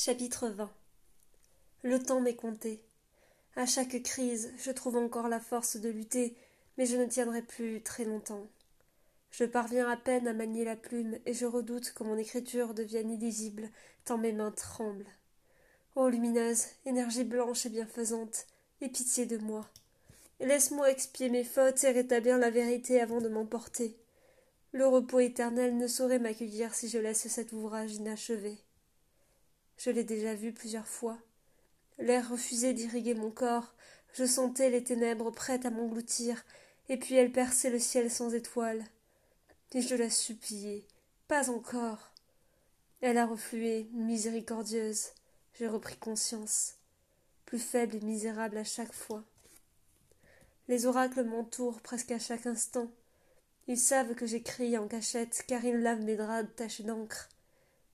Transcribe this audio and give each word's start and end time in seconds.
Chapitre 0.00 0.46
20 0.50 0.70
Le 1.82 2.00
temps 2.00 2.20
m'est 2.20 2.36
compté. 2.36 2.80
À 3.56 3.66
chaque 3.66 4.00
crise, 4.04 4.52
je 4.56 4.70
trouve 4.70 4.96
encore 4.96 5.26
la 5.26 5.40
force 5.40 5.76
de 5.76 5.88
lutter, 5.88 6.36
mais 6.76 6.86
je 6.86 6.96
ne 6.96 7.06
tiendrai 7.06 7.42
plus 7.42 7.82
très 7.82 8.04
longtemps. 8.04 8.46
Je 9.32 9.42
parviens 9.42 9.90
à 9.90 9.96
peine 9.96 10.28
à 10.28 10.32
manier 10.32 10.64
la 10.64 10.76
plume, 10.76 11.18
et 11.26 11.34
je 11.34 11.46
redoute 11.46 11.90
que 11.94 12.04
mon 12.04 12.16
écriture 12.16 12.74
devienne 12.74 13.10
illisible, 13.10 13.70
tant 14.04 14.18
mes 14.18 14.30
mains 14.30 14.52
tremblent. 14.52 15.10
Ô 15.96 16.08
lumineuse, 16.08 16.66
énergie 16.86 17.24
blanche 17.24 17.66
et 17.66 17.70
bienfaisante, 17.70 18.46
aie 18.80 18.90
pitié 18.90 19.26
de 19.26 19.38
moi. 19.38 19.68
Laisse-moi 20.38 20.92
expier 20.92 21.28
mes 21.28 21.42
fautes 21.42 21.82
et 21.82 21.90
rétablir 21.90 22.38
la 22.38 22.50
vérité 22.50 23.00
avant 23.00 23.20
de 23.20 23.28
m'emporter. 23.28 23.96
Le 24.70 24.86
repos 24.86 25.18
éternel 25.18 25.76
ne 25.76 25.88
saurait 25.88 26.20
m'accueillir 26.20 26.72
si 26.72 26.88
je 26.88 26.98
laisse 26.98 27.26
cet 27.26 27.50
ouvrage 27.50 27.94
inachevé. 27.94 28.58
Je 29.78 29.90
l'ai 29.90 30.04
déjà 30.04 30.34
vu 30.34 30.52
plusieurs 30.52 30.86
fois. 30.86 31.18
L'air 31.98 32.28
refusait 32.30 32.74
d'irriguer 32.74 33.14
mon 33.14 33.30
corps, 33.30 33.74
je 34.12 34.24
sentais 34.24 34.70
les 34.70 34.82
ténèbres 34.82 35.30
prêtes 35.30 35.64
à 35.64 35.70
m'engloutir, 35.70 36.44
et 36.88 36.96
puis 36.96 37.14
elle 37.14 37.32
perçait 37.32 37.70
le 37.70 37.78
ciel 37.78 38.10
sans 38.10 38.34
étoiles. 38.34 38.84
Et 39.72 39.80
je 39.80 39.94
la 39.94 40.10
suppliai. 40.10 40.86
Pas 41.28 41.50
encore. 41.50 42.12
Elle 43.00 43.18
a 43.18 43.26
reflué, 43.26 43.88
miséricordieuse. 43.92 45.08
J'ai 45.54 45.68
repris 45.68 45.96
conscience, 45.96 46.74
plus 47.44 47.58
faible 47.58 47.96
et 47.96 48.00
misérable 48.00 48.58
à 48.58 48.64
chaque 48.64 48.92
fois. 48.92 49.22
Les 50.68 50.86
oracles 50.86 51.24
m'entourent 51.24 51.80
presque 51.80 52.10
à 52.10 52.18
chaque 52.18 52.46
instant. 52.46 52.90
Ils 53.68 53.78
savent 53.78 54.14
que 54.14 54.26
j'écris 54.26 54.76
en 54.78 54.88
cachette, 54.88 55.44
car 55.46 55.64
ils 55.64 55.78
lavent 55.78 56.02
mes 56.02 56.16
draps 56.16 56.48
de 56.48 56.54
taches 56.54 56.80
d'encre. 56.80 57.28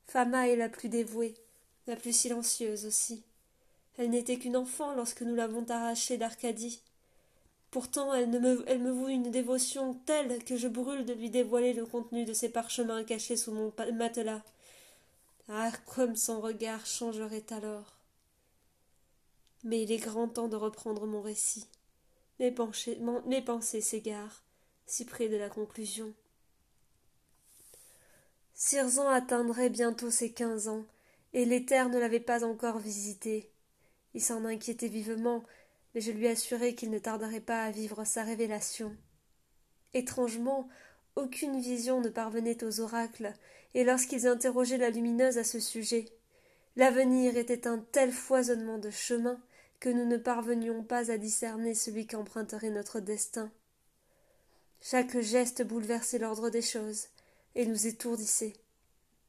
Fama 0.06 0.48
est 0.48 0.56
la 0.56 0.68
plus 0.68 0.88
dévouée, 0.88 1.34
la 1.86 1.96
plus 1.96 2.16
silencieuse 2.16 2.86
aussi. 2.86 3.22
Elle 3.96 4.10
n'était 4.10 4.38
qu'une 4.38 4.56
enfant 4.56 4.94
lorsque 4.94 5.22
nous 5.22 5.34
l'avons 5.34 5.64
arrachée 5.68 6.16
d'Arcadie. 6.16 6.80
Pourtant 7.70 8.14
elle, 8.14 8.28
me, 8.28 8.90
voue 8.90 9.08
une 9.08 9.30
dévotion 9.30 9.94
telle 10.06 10.44
que 10.44 10.56
je 10.56 10.68
brûle 10.68 11.04
de 11.04 11.12
lui 11.12 11.30
dévoiler 11.30 11.72
le 11.72 11.86
contenu 11.86 12.24
de 12.24 12.32
ses 12.32 12.48
parchemins 12.48 13.04
cachés 13.04 13.36
sous 13.36 13.52
mon 13.52 13.72
matelas. 13.94 14.42
Ah. 15.48 15.70
Comme 15.94 16.16
son 16.16 16.40
regard 16.40 16.86
changerait 16.86 17.44
alors. 17.50 17.94
Mais 19.64 19.82
il 19.82 19.92
est 19.92 19.98
grand 19.98 20.28
temps 20.28 20.48
de 20.48 20.56
reprendre 20.56 21.06
mon 21.06 21.20
récit. 21.20 21.66
Mes, 22.38 22.50
pensées 22.50 23.80
s'égarent, 23.80 24.42
si 24.86 25.04
près 25.04 25.28
de 25.28 25.36
la 25.36 25.48
conclusion. 25.48 26.12
Sirzan 28.54 29.08
atteindrait 29.08 29.70
bientôt 29.70 30.10
ses 30.10 30.32
quinze 30.32 30.68
ans, 30.68 30.84
et 31.34 31.44
l'éther 31.44 31.90
ne 31.90 31.98
l'avait 31.98 32.20
pas 32.20 32.44
encore 32.44 32.78
visité. 32.78 33.50
Il 34.14 34.22
s'en 34.22 34.44
inquiétait 34.44 34.88
vivement, 34.88 35.42
mais 35.94 36.00
je 36.00 36.12
lui 36.12 36.28
assurai 36.28 36.74
qu'il 36.74 36.90
ne 36.90 36.98
tarderait 36.98 37.40
pas 37.40 37.64
à 37.64 37.70
vivre 37.72 38.04
sa 38.04 38.22
révélation. 38.22 38.96
Étrangement, 39.92 40.68
aucune 41.16 41.60
vision 41.60 42.00
ne 42.00 42.08
parvenait 42.08 42.62
aux 42.64 42.80
oracles, 42.80 43.32
et 43.74 43.84
lorsqu'ils 43.84 44.26
interrogeaient 44.26 44.78
la 44.78 44.90
lumineuse 44.90 45.36
à 45.36 45.44
ce 45.44 45.58
sujet, 45.58 46.06
l'avenir 46.76 47.36
était 47.36 47.66
un 47.66 47.78
tel 47.78 48.12
foisonnement 48.12 48.78
de 48.78 48.90
chemins 48.90 49.40
que 49.80 49.88
nous 49.88 50.06
ne 50.06 50.16
parvenions 50.16 50.84
pas 50.84 51.10
à 51.10 51.18
discerner 51.18 51.74
celui 51.74 52.06
qu'emprunterait 52.06 52.70
notre 52.70 53.00
destin. 53.00 53.50
Chaque 54.80 55.18
geste 55.20 55.62
bouleversait 55.62 56.18
l'ordre 56.18 56.48
des 56.50 56.62
choses, 56.62 57.08
et 57.56 57.66
nous 57.66 57.86
étourdissait. 57.86 58.54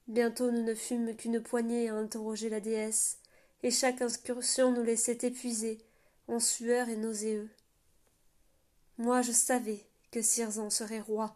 Bientôt 0.08 0.52
nous 0.52 0.64
ne 0.64 0.75
fûmes 0.75 1.16
qu'une 1.16 1.42
poignée 1.42 1.89
à 1.89 1.95
interroger 1.95 2.50
la 2.50 2.59
déesse, 2.59 3.17
et 3.64 3.72
chaque 3.72 4.02
incursion 4.02 4.72
nous 4.72 4.84
laissait 4.84 5.17
épuisés, 5.23 5.80
en 6.28 6.39
sueur 6.39 6.89
et 6.89 6.95
nauséeux. 6.95 7.50
Moi 8.97 9.22
je 9.22 9.31
savais 9.31 9.84
que 10.12 10.22
Sirzan 10.22 10.69
serait 10.69 11.02
roi. 11.02 11.35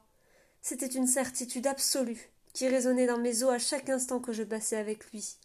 C'était 0.61 0.85
une 0.85 1.07
certitude 1.07 1.67
absolue 1.67 2.29
qui 2.53 2.67
résonnait 2.67 3.07
dans 3.07 3.17
mes 3.17 3.43
os 3.43 3.51
à 3.51 3.59
chaque 3.59 3.89
instant 3.89 4.19
que 4.19 4.33
je 4.33 4.43
passais 4.43 4.77
avec 4.77 5.11
lui. 5.11 5.35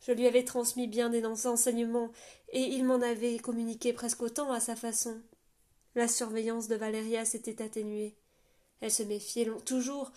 Je 0.00 0.12
lui 0.12 0.26
avais 0.26 0.44
transmis 0.44 0.86
bien 0.86 1.10
des 1.10 1.24
enseignements, 1.26 2.10
et 2.52 2.62
il 2.62 2.84
m'en 2.84 3.00
avait 3.00 3.38
communiqué 3.38 3.92
presque 3.92 4.22
autant 4.22 4.52
à 4.52 4.60
sa 4.60 4.76
façon. 4.76 5.20
La 5.94 6.08
surveillance 6.08 6.68
de 6.68 6.76
Valéria 6.76 7.24
s'était 7.24 7.62
atténuée. 7.62 8.14
Elle 8.80 8.90
se 8.90 9.02
méfiait 9.02 9.48
toujours, 9.64 10.12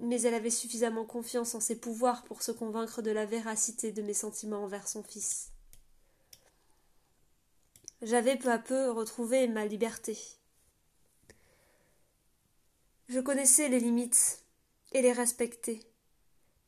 mais 0.00 0.22
elle 0.22 0.34
avait 0.34 0.50
suffisamment 0.50 1.04
confiance 1.04 1.54
en 1.54 1.60
ses 1.60 1.76
pouvoirs 1.76 2.24
pour 2.24 2.42
se 2.42 2.52
convaincre 2.52 3.02
de 3.02 3.10
la 3.10 3.26
véracité 3.26 3.92
de 3.92 4.02
mes 4.02 4.14
sentiments 4.14 4.64
envers 4.64 4.88
son 4.88 5.02
fils. 5.02 5.50
J'avais 8.02 8.36
peu 8.36 8.50
à 8.50 8.58
peu 8.58 8.90
retrouvé 8.90 9.46
ma 9.46 9.66
liberté. 9.66 10.18
Je 13.08 13.20
connaissais 13.20 13.68
les 13.68 13.80
limites 13.80 14.44
et 14.92 15.02
les 15.02 15.12
respectais. 15.12 15.80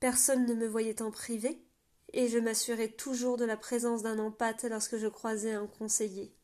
Personne 0.01 0.45
ne 0.47 0.55
me 0.55 0.67
voyait 0.67 1.01
en 1.01 1.11
privé, 1.11 1.65
et 2.13 2.29
je 2.29 2.39
m'assurais 2.39 2.89
toujours 2.89 3.37
de 3.37 3.45
la 3.45 3.57
présence 3.57 4.03
d'un 4.03 4.19
empate 4.19 4.65
lorsque 4.65 4.99
je 4.99 5.07
croisais 5.07 5.53
un 5.53 5.67
conseiller. 5.67 6.35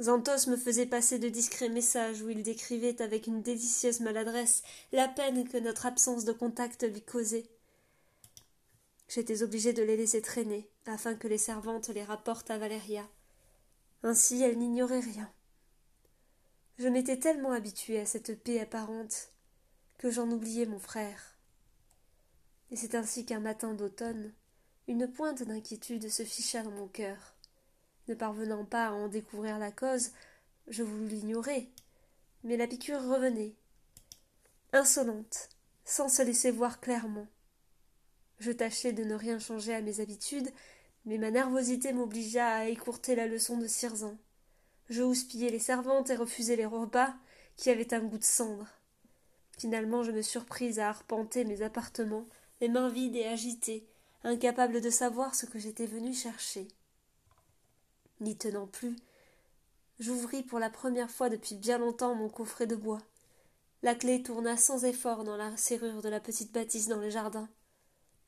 Xanthos 0.00 0.46
me 0.46 0.56
faisait 0.56 0.86
passer 0.86 1.18
de 1.18 1.28
discrets 1.28 1.68
messages 1.68 2.22
où 2.22 2.30
il 2.30 2.44
décrivait 2.44 3.02
avec 3.02 3.26
une 3.26 3.42
délicieuse 3.42 4.00
maladresse 4.00 4.62
la 4.92 5.08
peine 5.08 5.48
que 5.48 5.58
notre 5.58 5.86
absence 5.86 6.24
de 6.24 6.32
contact 6.32 6.84
lui 6.84 7.02
causait. 7.02 7.48
J'étais 9.08 9.42
obligé 9.42 9.72
de 9.72 9.82
les 9.82 9.96
laisser 9.96 10.22
traîner, 10.22 10.68
afin 10.86 11.14
que 11.14 11.26
les 11.26 11.38
servantes 11.38 11.88
les 11.88 12.04
rapportent 12.04 12.50
à 12.50 12.58
Valéria. 12.58 13.08
Ainsi 14.04 14.42
elle 14.42 14.58
n'ignorait 14.58 15.00
rien. 15.00 15.32
Je 16.78 16.86
m'étais 16.86 17.18
tellement 17.18 17.50
habitué 17.50 17.98
à 17.98 18.06
cette 18.06 18.40
paix 18.44 18.60
apparente 18.60 19.32
que 19.96 20.10
j'en 20.10 20.30
oubliais 20.30 20.66
mon 20.66 20.78
frère. 20.78 21.36
Et 22.70 22.76
c'est 22.76 22.94
ainsi 22.94 23.26
qu'un 23.26 23.40
matin 23.40 23.74
d'automne, 23.74 24.32
une 24.86 25.08
pointe 25.08 25.42
d'inquiétude 25.42 26.08
se 26.08 26.22
ficha 26.22 26.62
dans 26.62 26.70
mon 26.70 26.86
cœur. 26.86 27.34
Ne 28.08 28.14
parvenant 28.14 28.64
pas 28.64 28.86
à 28.86 28.92
en 28.92 29.08
découvrir 29.08 29.58
la 29.58 29.70
cause, 29.70 30.12
je 30.66 30.82
voulus 30.82 31.08
l'ignorer, 31.08 31.68
mais 32.42 32.56
la 32.56 32.66
piqûre 32.66 33.02
revenait, 33.02 33.54
insolente, 34.72 35.50
sans 35.84 36.08
se 36.08 36.22
laisser 36.22 36.50
voir 36.50 36.80
clairement. 36.80 37.26
Je 38.38 38.50
tâchai 38.50 38.92
de 38.92 39.04
ne 39.04 39.14
rien 39.14 39.38
changer 39.38 39.74
à 39.74 39.82
mes 39.82 40.00
habitudes, 40.00 40.50
mais 41.04 41.18
ma 41.18 41.30
nervosité 41.30 41.92
m'obligea 41.92 42.48
à 42.48 42.64
écourter 42.64 43.14
la 43.14 43.26
leçon 43.26 43.58
de 43.58 43.66
Sirzan. 43.66 44.16
Je 44.88 45.02
houspillai 45.02 45.50
les 45.50 45.58
servantes 45.58 46.08
et 46.08 46.16
refusai 46.16 46.56
les 46.56 46.66
repas 46.66 47.14
qui 47.56 47.68
avaient 47.68 47.92
un 47.92 48.00
goût 48.00 48.18
de 48.18 48.24
cendre. 48.24 48.68
Finalement, 49.58 50.02
je 50.02 50.12
me 50.12 50.22
surpris 50.22 50.80
à 50.80 50.88
arpenter 50.88 51.44
mes 51.44 51.60
appartements 51.60 52.24
les 52.62 52.68
mains 52.68 52.88
vides 52.88 53.16
et 53.16 53.26
agitées, 53.26 53.86
incapable 54.24 54.80
de 54.80 54.90
savoir 54.90 55.34
ce 55.34 55.44
que 55.44 55.58
j'étais 55.58 55.86
venu 55.86 56.14
chercher. 56.14 56.68
N'y 58.20 58.36
tenant 58.36 58.66
plus, 58.66 58.96
j'ouvris 60.00 60.42
pour 60.42 60.58
la 60.58 60.70
première 60.70 61.10
fois 61.10 61.28
depuis 61.28 61.54
bien 61.54 61.78
longtemps 61.78 62.16
mon 62.16 62.28
coffret 62.28 62.66
de 62.66 62.74
bois. 62.74 63.00
La 63.82 63.94
clé 63.94 64.24
tourna 64.24 64.56
sans 64.56 64.84
effort 64.84 65.22
dans 65.22 65.36
la 65.36 65.56
serrure 65.56 66.02
de 66.02 66.08
la 66.08 66.18
petite 66.18 66.52
bâtisse 66.52 66.88
dans 66.88 66.98
le 66.98 67.10
jardin. 67.10 67.48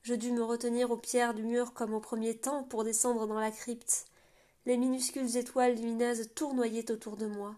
Je 0.01 0.13
dus 0.15 0.31
me 0.31 0.43
retenir 0.43 0.91
aux 0.91 0.97
pierres 0.97 1.33
du 1.33 1.43
mur 1.43 1.73
comme 1.73 1.93
au 1.93 1.99
premier 1.99 2.37
temps 2.37 2.63
pour 2.63 2.85
descendre 2.85 3.27
dans 3.27 3.39
la 3.39 3.51
crypte. 3.51 4.05
Les 4.65 4.77
minuscules 4.77 5.35
étoiles 5.35 5.75
lumineuses 5.75 6.29
tournoyaient 6.33 6.89
autour 6.89 7.17
de 7.17 7.25
moi. 7.25 7.55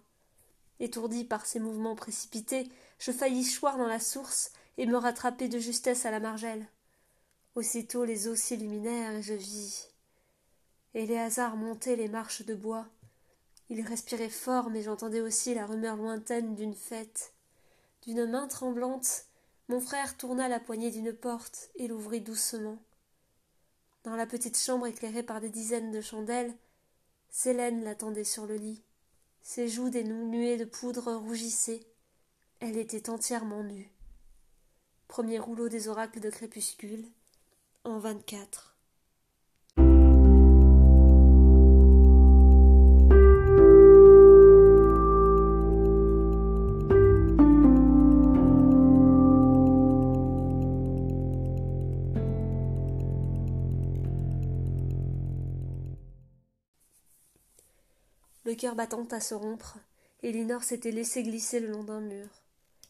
Étourdi 0.80 1.24
par 1.24 1.46
ces 1.46 1.60
mouvements 1.60 1.96
précipités, 1.96 2.68
je 2.98 3.12
faillis 3.12 3.46
choir 3.46 3.78
dans 3.78 3.88
la 3.88 4.00
source 4.00 4.52
et 4.80 4.88
me 4.88 4.98
rattraper 4.98 5.50
de 5.50 5.60
justesse 5.60 6.08
à 6.08 6.12
la 6.12 6.20
margelle. 6.20 6.66
Aussitôt 7.54 8.06
les 8.06 8.28
eaux 8.28 8.36
s'illuminèrent 8.36 9.18
et 9.18 9.22
je 9.22 9.36
vis. 9.36 9.93
Et 10.94 11.06
les 11.06 11.18
hasards 11.18 11.56
montaient 11.56 11.96
les 11.96 12.08
marches 12.08 12.46
de 12.46 12.56
bois. 12.56 12.88
Il 13.70 13.82
respirait 13.82 14.30
fort, 14.30 14.70
mais 14.70 14.84
j'entendais 14.84 15.22
aussi 15.22 15.54
la 15.54 15.66
rumeur 15.66 15.96
lointaine 15.96 16.56
d'une 16.56 16.76
fête. 16.76 17.34
D'une 18.04 18.26
main 18.26 18.48
tremblante, 18.48 19.26
mon 19.70 19.80
frère 19.80 20.18
tourna 20.18 20.48
la 20.48 20.60
poignée 20.60 20.92
d'une 20.92 21.14
porte 21.14 21.72
et 21.76 21.88
l'ouvrit 21.88 22.22
doucement. 22.22 22.78
Dans 24.04 24.16
la 24.16 24.28
petite 24.28 24.60
chambre 24.60 24.88
éclairée 24.88 25.24
par 25.24 25.40
des 25.40 25.50
dizaines 25.50 25.92
de 25.92 26.02
chandelles, 26.02 26.54
Célène 27.30 27.84
l'attendait 27.84 28.26
sur 28.26 28.46
le 28.46 28.56
lit. 28.56 28.84
Ses 29.42 29.68
joues 29.68 29.90
dénuées 29.90 30.58
de 30.58 30.66
poudre 30.66 31.14
rougissaient. 31.14 31.86
Elle 32.60 32.78
était 32.78 33.10
entièrement 33.10 33.64
nue. 33.64 33.90
Premier 35.08 35.40
rouleau 35.40 35.68
des 35.68 35.88
oracles 35.88 36.20
de 36.20 36.30
crépuscule, 36.30 37.06
en 37.84 37.98
24. 38.00 38.73
Le 58.54 58.60
cœur 58.60 58.76
battant 58.76 59.08
à 59.10 59.20
se 59.20 59.34
rompre, 59.34 59.80
Elinor 60.22 60.64
s'était 60.64 60.92
laissée 60.92 61.24
glisser 61.24 61.60
le 61.60 61.70
long 61.70 61.84
d'un 61.84 62.02
mur. 62.02 62.28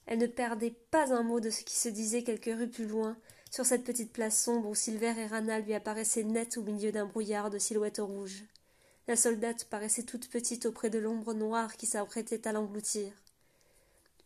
Elle 0.05 0.19
ne 0.19 0.27
perdait 0.27 0.75
pas 0.91 1.13
un 1.13 1.23
mot 1.23 1.39
de 1.39 1.49
ce 1.49 1.63
qui 1.63 1.77
se 1.77 1.87
disait 1.87 2.23
quelques 2.23 2.53
rues 2.53 2.69
plus 2.69 2.85
loin, 2.85 3.15
sur 3.49 3.65
cette 3.65 3.85
petite 3.85 4.11
place 4.11 4.37
sombre 4.43 4.67
où 4.67 4.75
Silver 4.75 5.13
et 5.17 5.25
Rana 5.25 5.61
lui 5.61 5.73
apparaissaient 5.73 6.25
nettes 6.25 6.57
au 6.57 6.63
milieu 6.63 6.91
d'un 6.91 7.05
brouillard 7.05 7.49
de 7.49 7.59
silhouettes 7.59 8.01
rouges. 8.01 8.43
La 9.07 9.15
soldate 9.15 9.63
paraissait 9.69 10.03
toute 10.03 10.29
petite 10.29 10.65
auprès 10.65 10.89
de 10.89 10.99
l'ombre 10.99 11.33
noire 11.33 11.77
qui 11.77 11.85
s'apprêtait 11.85 12.45
à 12.45 12.51
l'engloutir. 12.51 13.13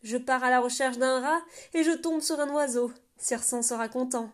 Je 0.02 0.16
pars 0.16 0.42
à 0.42 0.50
la 0.50 0.58
recherche 0.58 0.98
d'un 0.98 1.20
rat 1.20 1.42
et 1.72 1.84
je 1.84 1.92
tombe 1.92 2.20
sur 2.20 2.40
un 2.40 2.52
oiseau. 2.52 2.90
Circin 3.16 3.62
sera 3.62 3.88
content. 3.88 4.32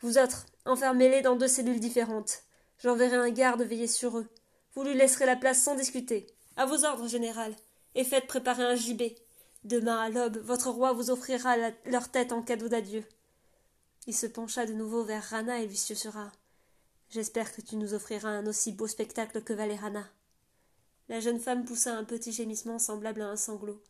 Vous 0.00 0.18
autres, 0.18 0.44
enfermez-les 0.66 1.22
dans 1.22 1.36
deux 1.36 1.48
cellules 1.48 1.80
différentes. 1.80 2.42
J'enverrai 2.76 3.16
un 3.16 3.30
garde 3.30 3.62
veiller 3.62 3.86
sur 3.86 4.18
eux. 4.18 4.28
Vous 4.74 4.82
lui 4.82 4.94
laisserez 4.94 5.24
la 5.24 5.36
place 5.36 5.62
sans 5.62 5.76
discuter. 5.76 6.33
À 6.56 6.66
vos 6.66 6.84
ordres, 6.84 7.08
général. 7.08 7.54
Et 7.94 8.04
faites 8.04 8.26
préparer 8.26 8.64
un 8.64 8.74
gibet. 8.74 9.16
Demain 9.64 9.98
à 9.98 10.08
l'aube, 10.10 10.38
votre 10.38 10.70
roi 10.70 10.92
vous 10.92 11.10
offrira 11.10 11.56
leur 11.86 12.10
tête 12.10 12.32
en 12.32 12.42
cadeau 12.42 12.68
d'adieu. 12.68 13.04
Il 14.06 14.14
se 14.14 14.26
pencha 14.26 14.66
de 14.66 14.72
nouveau 14.74 15.04
vers 15.04 15.24
Rana 15.24 15.60
et 15.60 15.66
lui. 15.66 15.80
J'espère 17.10 17.54
que 17.54 17.60
tu 17.60 17.76
nous 17.76 17.94
offriras 17.94 18.28
un 18.28 18.46
aussi 18.46 18.72
beau 18.72 18.86
spectacle 18.86 19.42
que 19.42 19.52
valait 19.52 19.76
Rana. 19.76 20.06
La 21.08 21.20
jeune 21.20 21.40
femme 21.40 21.64
poussa 21.64 21.96
un 21.96 22.04
petit 22.04 22.32
gémissement 22.32 22.78
semblable 22.78 23.22
à 23.22 23.28
un 23.28 23.36
sanglot. 23.36 23.80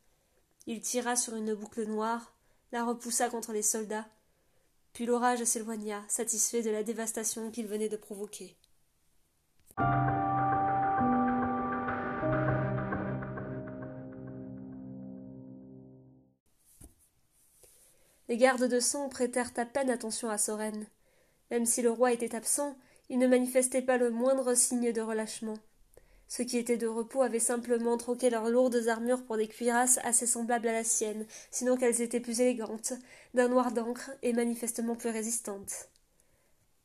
Il 0.66 0.80
tira 0.80 1.16
sur 1.16 1.34
une 1.34 1.54
boucle 1.54 1.84
noire, 1.84 2.32
la 2.72 2.84
repoussa 2.84 3.28
contre 3.28 3.52
les 3.52 3.62
soldats, 3.62 4.06
puis 4.92 5.06
l'orage 5.06 5.44
s'éloigna, 5.44 6.04
satisfait 6.08 6.62
de 6.62 6.70
la 6.70 6.82
dévastation 6.82 7.50
qu'il 7.50 7.66
venait 7.66 7.88
de 7.88 7.96
provoquer. 7.96 8.56
Les 18.28 18.36
gardes 18.38 18.68
de 18.68 18.80
sang 18.80 19.08
prêtèrent 19.08 19.52
à 19.56 19.66
peine 19.66 19.90
attention 19.90 20.30
à 20.30 20.38
Soren. 20.38 20.86
Même 21.50 21.66
si 21.66 21.82
le 21.82 21.90
roi 21.90 22.12
était 22.12 22.34
absent, 22.34 22.76
ils 23.10 23.18
ne 23.18 23.26
manifestaient 23.26 23.82
pas 23.82 23.98
le 23.98 24.10
moindre 24.10 24.54
signe 24.54 24.92
de 24.92 25.00
relâchement. 25.02 25.58
Ceux 26.26 26.44
qui 26.44 26.56
étaient 26.56 26.78
de 26.78 26.86
repos 26.86 27.22
avaient 27.22 27.38
simplement 27.38 27.96
troqué 27.98 28.30
leurs 28.30 28.48
lourdes 28.48 28.88
armures 28.88 29.24
pour 29.24 29.36
des 29.36 29.46
cuirasses 29.46 29.98
assez 30.04 30.26
semblables 30.26 30.68
à 30.68 30.72
la 30.72 30.84
sienne, 30.84 31.26
sinon 31.50 31.76
qu'elles 31.76 32.00
étaient 32.00 32.18
plus 32.18 32.40
élégantes, 32.40 32.94
d'un 33.34 33.48
noir 33.48 33.72
d'encre 33.72 34.10
et 34.22 34.32
manifestement 34.32 34.96
plus 34.96 35.10
résistantes. 35.10 35.90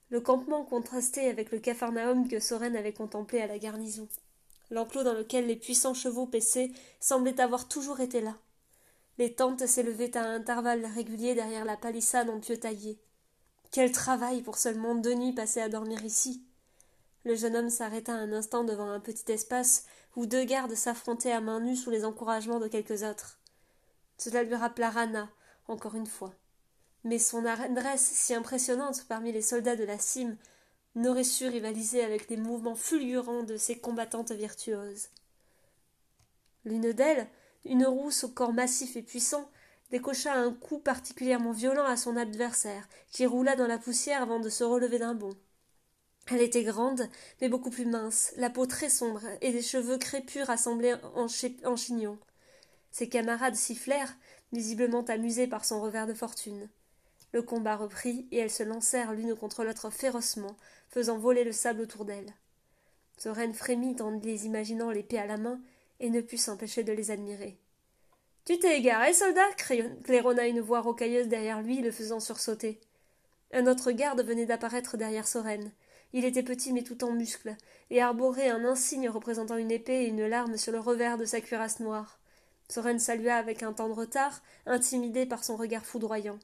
Le 0.10 0.20
campement 0.20 0.66
contrastait 0.66 1.30
avec 1.30 1.52
le 1.52 1.60
capharnaüm 1.60 2.28
que 2.28 2.40
Soren 2.40 2.76
avait 2.76 2.94
contemplé 2.94 3.40
à 3.40 3.48
la 3.48 3.60
garnison. 3.60 4.08
L'enclos 4.72 5.04
dans 5.04 5.14
lequel 5.14 5.48
les 5.48 5.56
puissants 5.56 5.94
chevaux 5.94 6.26
paissaient 6.26 6.72
semblait 7.00 7.40
avoir 7.40 7.68
toujours 7.68 8.02
été 8.02 8.20
là. 8.20 8.36
Les 9.20 9.34
tentes 9.34 9.68
s'élevaient 9.68 10.16
à 10.16 10.24
intervalles 10.24 10.86
réguliers 10.86 11.36
derrière 11.36 11.66
la 11.66 11.76
palissade 11.76 12.30
en 12.30 12.40
pieux 12.40 12.58
taillés. 12.58 13.02
Quel 13.70 13.92
travail 13.92 14.42
pour 14.42 14.58
seulement 14.58 14.96
deux 14.96 15.14
nuits 15.14 15.34
passées 15.34 15.60
à 15.60 15.68
dormir 15.68 16.06
ici. 16.06 16.46
Le 17.26 17.36
jeune 17.36 17.58
homme 17.58 17.70
s'arrêta 17.70 18.14
un 18.14 18.32
instant 18.32 18.64
devant 18.64 18.90
un 18.90 19.02
petit 19.02 19.30
espace 19.30 19.84
où 20.16 20.26
deux 20.26 20.46
gardes 20.46 20.74
s'affrontaient 20.74 21.34
à 21.34 21.42
main 21.42 21.60
nue 21.60 21.76
sous 21.76 21.90
les 21.90 22.06
encouragements 22.06 22.62
de 22.62 22.70
quelques 22.70 23.04
autres. 23.04 23.40
Cela 24.18 24.44
lui 24.44 24.56
rappela 24.56 24.90
Rana, 24.90 25.30
encore 25.68 25.96
une 25.96 26.08
fois. 26.08 26.34
Mais 27.04 27.20
son 27.20 27.46
adresse 27.46 28.10
si 28.14 28.34
impressionnante 28.34 29.06
parmi 29.10 29.34
les 29.34 29.42
soldats 29.42 29.76
de 29.76 29.84
la 29.84 30.00
cime 30.00 30.38
n'aurait 30.96 31.26
su 31.26 31.46
rivaliser 31.46 32.06
avec 32.06 32.30
les 32.30 32.38
mouvements 32.38 32.76
fulgurants 32.76 33.44
de 33.44 33.58
ces 33.58 33.80
combattantes 33.80 34.32
virtuoses. 34.32 35.10
L'une 36.64 36.94
d'elles, 36.94 37.28
une 37.66 37.86
rousse 37.86 38.24
au 38.24 38.30
corps 38.30 38.54
massif 38.54 38.96
et 38.96 39.02
puissant, 39.02 39.50
décocha 39.92 40.34
un 40.34 40.54
coup 40.54 40.80
particulièrement 40.80 41.52
violent 41.52 41.86
à 41.86 41.98
son 41.98 42.16
adversaire, 42.16 42.88
qui 43.12 43.26
roula 43.26 43.56
dans 43.56 43.68
la 43.68 43.78
poussière 43.78 44.22
avant 44.22 44.40
de 44.40 44.50
se 44.50 44.64
relever 44.64 45.00
d'un 45.00 45.16
bond. 45.16 45.36
Elle 46.32 46.42
était 46.42 46.64
grande, 46.64 47.10
mais 47.42 47.50
beaucoup 47.50 47.72
plus 47.72 47.86
mince, 47.86 48.34
la 48.38 48.50
peau 48.50 48.68
très 48.68 48.90
sombre 48.90 49.22
et 49.42 49.52
des 49.52 49.64
cheveux 49.64 49.98
crépus 49.98 50.44
rassemblés 50.44 50.96
en, 51.16 51.26
en 51.66 51.76
chignon. 51.76 52.20
Ses 52.92 53.10
camarades 53.10 53.56
sifflèrent, 53.56 54.16
visiblement 54.52 55.04
amusés 55.06 55.48
par 55.48 55.66
son 55.66 55.82
revers 55.82 56.08
de 56.08 56.14
fortune. 56.14 56.70
Le 57.32 57.42
combat 57.42 57.76
reprit, 57.76 58.28
et 58.32 58.38
elles 58.38 58.52
se 58.52 58.64
lancèrent 58.64 59.14
l'une 59.14 59.36
contre 59.36 59.64
l'autre 59.64 59.90
férocement, 59.90 60.56
faisant 60.90 61.18
voler 61.18 61.44
le 61.44 61.52
sable 61.52 61.82
autour 61.82 62.06
d'elles. 62.06 62.34
Soren 63.18 63.54
frémit 63.54 63.98
en 64.00 64.12
les 64.12 64.46
imaginant 64.46 64.92
l'épée 64.92 65.20
à 65.20 65.28
la 65.28 65.38
main, 65.38 65.60
et 66.00 66.10
ne 66.10 66.22
put 66.22 66.38
s'empêcher 66.38 66.84
de 66.84 66.92
les 66.92 67.12
admirer. 67.12 67.58
Tu 68.46 68.58
t'es 68.58 68.78
égaré, 68.78 69.14
soldat? 69.14 69.48
claironna 70.04 70.48
une 70.48 70.62
voix 70.62 70.82
rocailleuse 70.82 71.28
derrière 71.28 71.62
lui, 71.62 71.82
le 71.82 71.92
faisant 71.92 72.20
sursauter. 72.20 72.80
Un 73.52 73.68
autre 73.68 73.92
garde 73.92 74.24
venait 74.24 74.46
d'apparaître 74.46 74.98
derrière 74.98 75.28
Soren. 75.28 75.72
Il 76.14 76.26
était 76.26 76.44
petit 76.44 76.74
mais 76.74 76.84
tout 76.84 77.04
en 77.04 77.12
muscles, 77.12 77.56
et 77.92 78.02
arborait 78.02 78.50
un 78.50 78.66
insigne 78.66 79.10
représentant 79.10 79.58
une 79.58 79.72
épée 79.72 80.04
et 80.04 80.08
une 80.08 80.26
larme 80.26 80.58
sur 80.58 80.72
le 80.72 80.80
revers 80.80 81.18
de 81.18 81.26
sa 81.26 81.42
cuirasse 81.42 81.80
noire. 81.80 82.20
Soren 82.70 83.00
salua 83.00 83.36
avec 83.36 83.64
un 83.64 83.74
temps 83.74 83.90
de 83.90 83.94
retard, 83.94 84.42
intimidé 84.66 85.26
par 85.26 85.44
son 85.44 85.56
regard 85.56 85.86
foudroyant. 85.86 86.40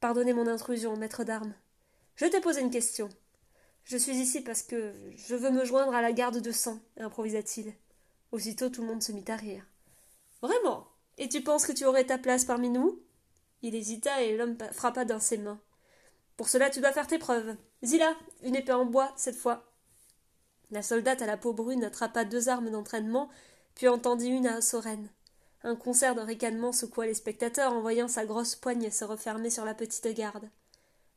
Pardonnez 0.00 0.32
mon 0.32 0.46
intrusion, 0.46 0.96
maître 0.96 1.24
d'armes. 1.24 1.54
Je 2.16 2.26
t'ai 2.26 2.40
posé 2.40 2.60
une 2.60 2.70
question. 2.70 3.08
Je 3.84 3.96
suis 3.96 4.16
ici 4.16 4.40
parce 4.40 4.62
que 4.62 4.92
je 5.16 5.34
veux 5.34 5.50
me 5.50 5.64
joindre 5.64 5.94
à 5.94 6.02
la 6.02 6.12
garde 6.12 6.40
de 6.40 6.52
sang, 6.52 6.78
improvisa-t-il. 6.98 7.72
Aussitôt 8.32 8.68
tout 8.68 8.82
le 8.82 8.88
monde 8.88 9.02
se 9.02 9.12
mit 9.12 9.24
à 9.28 9.36
rire. 9.36 9.64
Vraiment? 10.42 10.86
Et 11.18 11.28
tu 11.28 11.42
penses 11.42 11.66
que 11.66 11.72
tu 11.72 11.84
aurais 11.84 12.04
ta 12.04 12.18
place 12.18 12.44
parmi 12.44 12.68
nous? 12.68 13.00
Il 13.62 13.74
hésita 13.74 14.22
et 14.22 14.36
l'homme 14.36 14.56
frappa 14.72 15.04
dans 15.04 15.20
ses 15.20 15.38
mains. 15.38 15.60
Pour 16.36 16.48
cela 16.48 16.68
tu 16.68 16.80
dois 16.80 16.92
faire 16.92 17.06
tes 17.06 17.18
preuves. 17.18 17.56
Zilla, 17.84 18.14
une 18.42 18.56
épée 18.56 18.72
en 18.72 18.84
bois, 18.84 19.12
cette 19.16 19.36
fois. 19.36 19.72
La 20.70 20.82
soldate 20.82 21.22
à 21.22 21.26
la 21.26 21.36
peau 21.36 21.52
brune 21.52 21.84
attrapa 21.84 22.24
deux 22.24 22.48
armes 22.48 22.70
d'entraînement, 22.70 23.30
puis 23.74 23.88
entendit 23.88 24.28
une 24.28 24.46
à 24.46 24.60
Soren. 24.60 25.08
Un 25.62 25.76
concert 25.76 26.14
de 26.14 26.20
ricanements 26.20 26.72
secoua 26.72 27.06
les 27.06 27.14
spectateurs 27.14 27.72
en 27.72 27.80
voyant 27.80 28.08
sa 28.08 28.26
grosse 28.26 28.54
poigne 28.54 28.90
se 28.90 29.04
refermer 29.04 29.50
sur 29.50 29.64
la 29.64 29.74
petite 29.74 30.06
garde. 30.08 30.48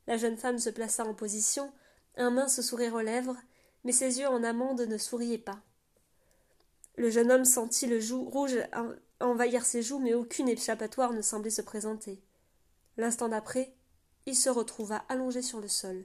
La 0.07 0.17
jeune 0.17 0.37
femme 0.37 0.59
se 0.59 0.69
plaça 0.69 1.05
en 1.05 1.13
position, 1.13 1.71
un 2.15 2.29
mince 2.31 2.61
sourire 2.61 2.95
aux 2.95 3.01
lèvres, 3.01 3.37
mais 3.83 3.91
ses 3.91 4.19
yeux 4.19 4.27
en 4.27 4.43
amande 4.43 4.81
ne 4.81 4.97
souriaient 4.97 5.37
pas. 5.37 5.59
Le 6.99 7.09
jeune 7.09 7.31
homme 7.31 7.45
sentit 7.45 7.87
le 7.87 8.01
joug 8.01 8.25
rouge 8.25 8.57
envahir 9.21 9.65
ses 9.65 9.81
joues, 9.81 9.99
mais 9.99 10.13
aucune 10.13 10.49
échappatoire 10.49 11.13
ne 11.13 11.21
semblait 11.21 11.49
se 11.49 11.61
présenter. 11.61 12.21
L'instant 12.97 13.29
d'après, 13.29 13.73
il 14.25 14.35
se 14.35 14.49
retrouva 14.49 15.05
allongé 15.07 15.41
sur 15.41 15.61
le 15.61 15.69
sol. 15.69 16.03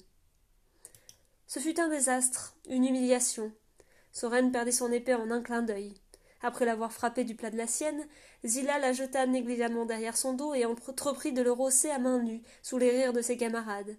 Ce 1.48 1.58
fut 1.58 1.80
un 1.80 1.88
désastre, 1.88 2.54
une 2.68 2.84
humiliation. 2.84 3.50
Soren 4.12 4.52
perdit 4.52 4.72
son 4.72 4.92
épée 4.92 5.14
en 5.14 5.32
un 5.32 5.42
clin 5.42 5.62
d'œil. 5.62 5.94
Après 6.42 6.64
l'avoir 6.64 6.92
frappé 6.92 7.24
du 7.24 7.34
plat 7.34 7.50
de 7.50 7.56
la 7.56 7.66
sienne, 7.66 8.06
Zilla 8.46 8.78
la 8.78 8.92
jeta 8.92 9.26
négligemment 9.26 9.86
derrière 9.86 10.16
son 10.16 10.34
dos 10.34 10.54
et 10.54 10.64
entreprit 10.64 11.32
de 11.32 11.42
le 11.42 11.50
rosser 11.50 11.90
à 11.90 11.98
main 11.98 12.22
nue, 12.22 12.44
sous 12.62 12.78
les 12.78 12.90
rires 12.90 13.12
de 13.12 13.20
ses 13.20 13.36
camarades. 13.36 13.96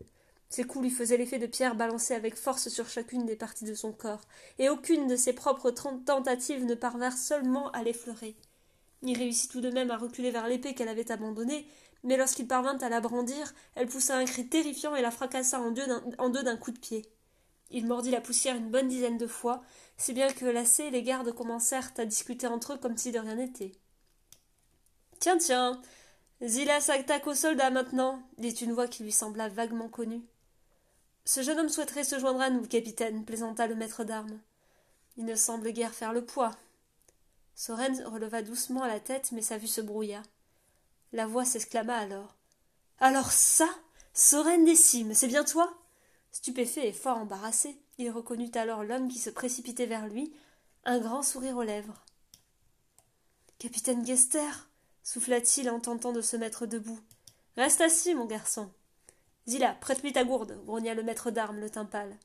Ses 0.56 0.64
coups 0.64 0.86
lui 0.86 0.90
faisaient 0.90 1.18
l'effet 1.18 1.38
de 1.38 1.48
pierres 1.48 1.76
balancées 1.76 2.14
avec 2.14 2.38
force 2.38 2.70
sur 2.70 2.88
chacune 2.88 3.26
des 3.26 3.36
parties 3.36 3.66
de 3.66 3.74
son 3.74 3.92
corps, 3.92 4.22
et 4.58 4.70
aucune 4.70 5.06
de 5.06 5.18
ses 5.18 5.34
propres 5.34 5.70
tentatives 5.70 6.64
ne 6.64 6.76
parvinrent 6.76 7.18
seulement 7.18 7.70
à 7.72 7.84
l'effleurer. 7.84 8.38
Il 9.02 9.18
réussit 9.18 9.52
tout 9.52 9.60
de 9.60 9.70
même 9.70 9.92
à 9.92 9.98
reculer 9.98 10.32
vers 10.32 10.48
l'épée 10.48 10.74
qu'elle 10.74 10.88
avait 10.88 11.12
abandonnée, 11.12 11.68
mais 12.04 12.16
lorsqu'il 12.16 12.48
parvint 12.48 12.78
à 12.78 12.88
la 12.88 13.02
brandir, 13.02 13.54
elle 13.76 13.90
poussa 13.90 14.16
un 14.16 14.24
cri 14.24 14.48
terrifiant 14.48 14.96
et 14.96 15.02
la 15.02 15.12
fracassa 15.12 15.60
en 15.60 15.72
deux 15.72 16.44
d'un 16.44 16.56
coup 16.56 16.72
de 16.72 16.80
pied. 16.80 17.06
Il 17.70 17.86
mordit 17.86 18.12
la 18.12 18.22
poussière 18.22 18.56
une 18.56 18.72
bonne 18.72 18.88
dizaine 18.88 19.18
de 19.18 19.28
fois, 19.28 19.62
si 19.98 20.14
bien 20.14 20.32
que 20.32 20.46
lassés, 20.46 20.90
les 20.90 21.04
gardes 21.04 21.34
commencèrent 21.34 21.92
à 21.98 22.06
discuter 22.06 22.48
entre 22.48 22.76
eux 22.76 22.78
comme 22.78 22.96
si 22.96 23.12
de 23.12 23.20
rien 23.20 23.36
n'était. 23.36 23.74
Tiens, 25.20 25.38
tiens, 25.38 25.82
Zilla 26.42 26.80
s'attaque 26.80 27.28
aux 27.28 27.36
soldats 27.36 27.72
maintenant, 27.72 28.24
dit 28.38 28.52
une 28.52 28.72
voix 28.72 28.88
qui 28.88 29.04
lui 29.04 29.12
sembla 29.12 29.50
vaguement 29.50 29.90
connue. 29.90 30.24
Ce 31.26 31.42
jeune 31.42 31.60
homme 31.60 31.70
souhaiterait 31.70 32.04
se 32.04 32.20
joindre 32.20 32.42
à 32.42 32.52
nous, 32.52 32.66
capitaine, 32.68 33.26
plaisanta 33.26 33.66
le 33.68 33.76
maître 33.76 34.04
d'armes. 34.04 34.40
Il 35.18 35.26
ne 35.26 35.36
semble 35.36 35.72
guère 35.72 35.94
faire 35.94 36.14
le 36.14 36.24
poids. 36.24 36.52
Soren 37.56 38.04
releva 38.06 38.42
doucement 38.42 38.86
la 38.86 39.00
tête, 39.00 39.32
mais 39.32 39.42
sa 39.42 39.58
vue 39.58 39.68
se 39.68 39.82
brouilla. 39.82 40.22
La 41.14 41.26
voix 41.26 41.46
s'exclama 41.46 41.98
alors. 41.98 42.36
Alors 43.00 43.32
ça 43.32 43.68
Soren 44.14 44.64
des 44.64 44.76
c'est 44.76 45.28
bien 45.28 45.44
toi? 45.44 45.74
Stupéfait 46.32 46.88
et 46.88 46.94
fort 46.94 47.18
embarrassé, 47.18 47.78
il 47.98 48.12
reconnut 48.12 48.52
alors 48.54 48.84
l'homme 48.84 49.08
qui 49.08 49.20
se 49.20 49.30
précipitait 49.30 49.86
vers 49.86 50.08
lui, 50.08 50.34
un 50.84 51.00
grand 51.00 51.22
sourire 51.22 51.58
aux 51.58 51.64
lèvres. 51.64 52.04
Capitaine 53.58 54.06
Gester 54.06 54.52
souffla-t-il 55.04 55.70
en 55.70 55.80
tentant 55.80 56.12
de 56.12 56.22
se 56.22 56.38
mettre 56.38 56.66
debout. 56.66 57.00
Reste 57.58 57.82
assis, 57.82 58.14
mon 58.16 58.26
garçon. 58.26 58.72
Zilla, 59.48 59.76
prête-lui 59.80 60.14
ta 60.14 60.24
gourde, 60.24 60.60
grogna 60.66 60.94
le 60.94 61.04
maître 61.04 61.32
d'armes, 61.32 61.60
le 61.60 61.70
teint 61.70 61.86
pâle. 61.86 62.18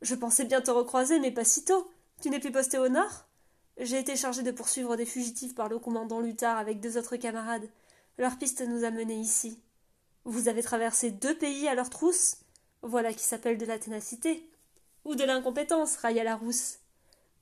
Je 0.00 0.14
pensais 0.14 0.44
bien 0.44 0.60
te 0.60 0.70
recroiser, 0.70 1.20
mais 1.20 1.30
pas 1.30 1.44
si 1.44 1.64
tôt. 1.64 1.88
Tu 2.20 2.30
n'es 2.30 2.40
plus 2.40 2.50
posté 2.50 2.78
au 2.78 2.88
nord? 2.88 3.26
J'ai 3.78 3.98
été 3.98 4.16
chargé 4.16 4.42
de 4.42 4.50
poursuivre 4.50 4.96
des 4.96 5.06
fugitifs 5.06 5.54
par 5.54 5.68
le 5.68 5.78
commandant 5.78 6.20
Luthard 6.20 6.58
avec 6.58 6.80
deux 6.80 6.98
autres 6.98 7.16
camarades. 7.16 7.68
Leur 8.18 8.36
piste 8.36 8.60
nous 8.60 8.84
a 8.84 8.90
menés 8.90 9.20
ici. 9.20 9.60
Vous 10.24 10.48
avez 10.48 10.62
traversé 10.62 11.10
deux 11.10 11.36
pays 11.36 11.68
à 11.68 11.74
leur 11.74 11.90
trousse? 11.90 12.36
Voilà 12.82 13.12
qui 13.12 13.24
s'appelle 13.24 13.58
de 13.58 13.64
la 13.64 13.78
ténacité. 13.78 14.48
Ou 15.04 15.14
de 15.14 15.24
l'incompétence, 15.24 15.96
railla 15.96 16.24
la 16.24 16.36
rousse. 16.36 16.78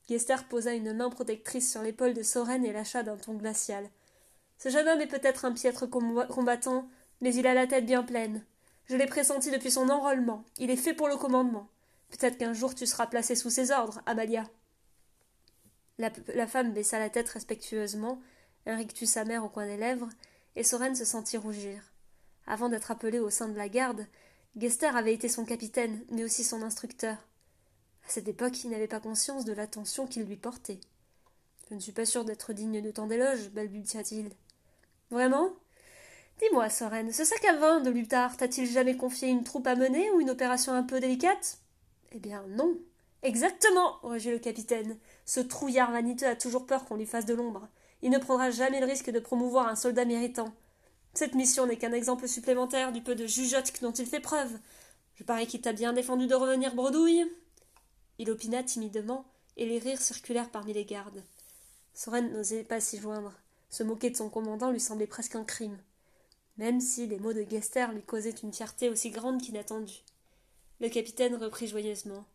Gester 0.07 0.35
posa 0.49 0.73
une 0.73 0.93
main 0.93 1.09
protectrice 1.09 1.71
sur 1.71 1.81
l'épaule 1.81 2.13
de 2.13 2.23
Soren 2.23 2.65
et 2.65 2.73
lâcha 2.73 3.03
d'un 3.03 3.17
ton 3.17 3.33
glacial. 3.33 3.89
Ce 4.57 4.69
jeune 4.69 4.87
homme 4.87 5.01
est 5.01 5.07
peut-être 5.07 5.45
un 5.45 5.53
piètre 5.53 5.89
combattant, 5.89 6.87
mais 7.21 7.33
il 7.33 7.47
a 7.47 7.53
la 7.53 7.67
tête 7.67 7.85
bien 7.85 8.03
pleine. 8.03 8.43
Je 8.91 8.97
l'ai 8.97 9.05
pressenti 9.05 9.51
depuis 9.51 9.71
son 9.71 9.87
enrôlement. 9.87 10.43
Il 10.57 10.69
est 10.69 10.75
fait 10.75 10.93
pour 10.93 11.07
le 11.07 11.15
commandement. 11.15 11.69
Peut-être 12.09 12.37
qu'un 12.37 12.51
jour 12.51 12.75
tu 12.75 12.85
seras 12.85 13.07
placé 13.07 13.35
sous 13.35 13.49
ses 13.49 13.71
ordres, 13.71 14.01
Amalia. 14.05 14.43
La, 15.97 16.11
femme 16.45 16.73
baissa 16.73 16.99
la 16.99 17.09
tête 17.09 17.29
respectueusement, 17.29 18.21
un 18.65 18.75
rictus 18.75 19.15
amer 19.15 19.45
au 19.45 19.47
coin 19.47 19.65
des 19.65 19.77
lèvres, 19.77 20.09
et 20.57 20.63
Soren 20.65 20.93
se 20.93 21.05
sentit 21.05 21.37
rougir. 21.37 21.81
Avant 22.47 22.67
d'être 22.67 22.91
appelé 22.91 23.19
au 23.19 23.29
sein 23.29 23.47
de 23.47 23.55
la 23.55 23.69
garde, 23.69 24.07
Gester 24.57 24.87
avait 24.87 25.13
été 25.13 25.29
son 25.29 25.45
capitaine, 25.45 26.03
mais 26.09 26.25
aussi 26.25 26.43
son 26.43 26.61
instructeur. 26.61 27.15
À 28.05 28.09
cette 28.09 28.27
époque, 28.27 28.61
il 28.65 28.71
n'avait 28.71 28.89
pas 28.89 28.99
conscience 28.99 29.45
de 29.45 29.53
l'attention 29.53 30.05
qu'il 30.05 30.23
lui 30.23 30.35
portait. 30.35 30.81
Je 31.69 31.75
ne 31.75 31.79
suis 31.79 31.93
pas 31.93 32.05
sûr 32.05 32.25
d'être 32.25 32.51
digne 32.51 32.81
de 32.81 32.91
tant 32.91 33.07
d'éloges, 33.07 33.51
balbutia-t-il. 33.51 34.31
Vraiment? 35.11 35.53
Dis-moi, 36.41 36.69
Soren, 36.71 37.13
ce 37.13 37.23
sac 37.23 37.45
à 37.45 37.55
vin 37.55 37.81
de 37.81 37.91
Luthard 37.91 38.35
t'a-t-il 38.35 38.67
jamais 38.67 38.97
confié 38.97 39.27
une 39.27 39.43
troupe 39.43 39.67
à 39.67 39.75
mener 39.75 40.09
ou 40.09 40.21
une 40.21 40.31
opération 40.31 40.73
un 40.73 40.81
peu 40.81 40.99
délicate? 40.99 41.59
Eh 42.13 42.19
bien, 42.19 42.43
non. 42.49 42.79
Exactement, 43.21 43.99
rugit 44.01 44.31
le 44.31 44.39
capitaine. 44.39 44.97
Ce 45.25 45.39
trouillard 45.39 45.91
vaniteux 45.91 46.25
a 46.25 46.35
toujours 46.35 46.65
peur 46.65 46.85
qu'on 46.85 46.95
lui 46.95 47.05
fasse 47.05 47.27
de 47.27 47.35
l'ombre. 47.35 47.67
Il 48.01 48.09
ne 48.09 48.17
prendra 48.17 48.49
jamais 48.49 48.79
le 48.79 48.87
risque 48.87 49.11
de 49.11 49.19
promouvoir 49.19 49.67
un 49.67 49.75
soldat 49.75 50.03
méritant. 50.05 50.51
Cette 51.13 51.35
mission 51.35 51.67
n'est 51.67 51.77
qu'un 51.77 51.93
exemple 51.93 52.27
supplémentaire 52.27 52.91
du 52.91 53.01
peu 53.01 53.13
de 53.13 53.27
jugeote 53.27 53.71
dont 53.83 53.91
il 53.91 54.07
fait 54.07 54.19
preuve. 54.19 54.57
Je 55.13 55.23
parie 55.23 55.45
qu'il 55.45 55.61
t'a 55.61 55.73
bien 55.73 55.93
défendu 55.93 56.25
de 56.25 56.33
revenir 56.33 56.73
bredouille. 56.73 57.31
Il 58.17 58.31
opina 58.31 58.63
timidement, 58.63 59.25
et 59.57 59.67
les 59.67 59.77
rires 59.77 60.01
circulèrent 60.01 60.49
parmi 60.49 60.73
les 60.73 60.85
gardes. 60.85 61.23
Soren 61.93 62.31
n'osait 62.31 62.63
pas 62.63 62.79
s'y 62.79 62.97
joindre. 62.97 63.33
Se 63.69 63.83
moquer 63.83 64.09
de 64.09 64.17
son 64.17 64.29
commandant 64.29 64.71
lui 64.71 64.79
semblait 64.79 65.05
presque 65.05 65.35
un 65.35 65.43
crime, 65.43 65.77
même 66.57 66.81
si 66.81 67.07
les 67.07 67.19
mots 67.19 67.33
de 67.33 67.45
Gester 67.49 67.87
lui 67.93 68.03
causaient 68.03 68.29
une 68.29 68.53
fierté 68.53 68.89
aussi 68.89 69.09
grande 69.09 69.41
qu'inattendue. 69.41 70.03
Le 70.79 70.89
capitaine 70.89 71.35
reprit 71.35 71.67
joyeusement. 71.67 72.25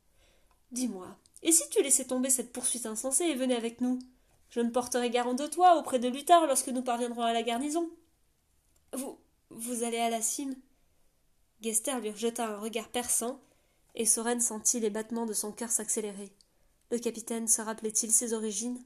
Dis-moi, 0.72 1.16
et 1.42 1.52
si 1.52 1.68
tu 1.70 1.82
laissais 1.82 2.06
tomber 2.06 2.30
cette 2.30 2.52
poursuite 2.52 2.86
insensée 2.86 3.24
et 3.24 3.34
venais 3.34 3.56
avec 3.56 3.80
nous? 3.80 3.98
Je 4.50 4.60
me 4.60 4.70
porterai 4.70 5.10
garant 5.10 5.34
de 5.34 5.46
toi 5.46 5.76
auprès 5.78 5.98
de 5.98 6.08
Luthard 6.08 6.46
lorsque 6.46 6.68
nous 6.68 6.82
parviendrons 6.82 7.22
à 7.22 7.32
la 7.32 7.42
garnison. 7.42 7.90
Vous. 8.92 9.18
vous 9.50 9.82
allez 9.82 9.98
à 9.98 10.10
la 10.10 10.22
cime? 10.22 10.56
Gester 11.60 11.98
lui 12.00 12.10
rejeta 12.10 12.46
un 12.46 12.58
regard 12.58 12.88
perçant, 12.88 13.40
et 13.94 14.06
Soren 14.06 14.40
sentit 14.40 14.80
les 14.80 14.90
battements 14.90 15.26
de 15.26 15.32
son 15.32 15.52
cœur 15.52 15.70
s'accélérer. 15.70 16.32
Le 16.90 16.98
capitaine 16.98 17.48
se 17.48 17.62
rappelait-il 17.62 18.12
ses 18.12 18.32
origines? 18.32 18.82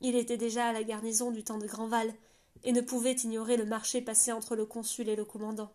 Il 0.00 0.16
était 0.16 0.36
déjà 0.36 0.66
à 0.66 0.72
la 0.72 0.84
garnison 0.84 1.30
du 1.30 1.44
temps 1.44 1.58
de 1.58 1.66
Grandval, 1.66 2.12
et 2.62 2.72
ne 2.72 2.80
pouvait 2.80 3.12
ignorer 3.12 3.56
le 3.56 3.66
marché 3.66 4.00
passé 4.00 4.32
entre 4.32 4.56
le 4.56 4.66
consul 4.66 5.08
et 5.08 5.16
le 5.16 5.24
commandant. 5.24 5.72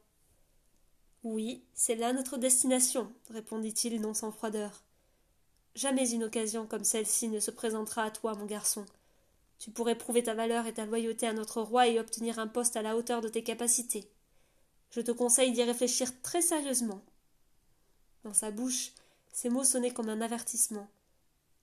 Oui, 1.24 1.65
c'est 1.74 1.95
là 1.95 2.13
notre 2.13 2.38
destination, 2.38 3.12
répondit-il 3.29 4.00
non 4.00 4.13
sans 4.13 4.31
froideur. 4.31 4.83
Jamais 5.75 6.09
une 6.12 6.24
occasion 6.24 6.65
comme 6.65 6.83
celle-ci 6.83 7.27
ne 7.27 7.39
se 7.39 7.51
présentera 7.51 8.03
à 8.03 8.12
toi, 8.12 8.36
mon 8.36 8.45
garçon. 8.45 8.86
Tu 9.59 9.71
pourrais 9.71 9.98
prouver 9.98 10.24
ta 10.24 10.33
valeur 10.33 10.65
et 10.65 10.74
ta 10.74 10.86
loyauté 10.86 11.27
à 11.27 11.33
notre 11.33 11.62
roi 11.62 11.88
et 11.88 12.00
obtenir 12.00 12.39
un 12.39 12.48
poste 12.48 12.77
à 12.77 12.81
la 12.81 12.95
hauteur 12.95 13.21
de 13.21 13.27
tes 13.27 13.43
capacités. 13.43 14.09
Je 14.91 15.01
te 15.01 15.12
conseille 15.12 15.51
d'y 15.51 15.63
réfléchir 15.63 16.21
très 16.21 16.41
sérieusement. 16.41 17.01
Dans 18.24 18.33
sa 18.33 18.51
bouche, 18.51 18.93
ces 19.31 19.50
mots 19.50 19.63
sonnaient 19.63 19.93
comme 19.93 20.09
un 20.09 20.21
avertissement, 20.21 20.89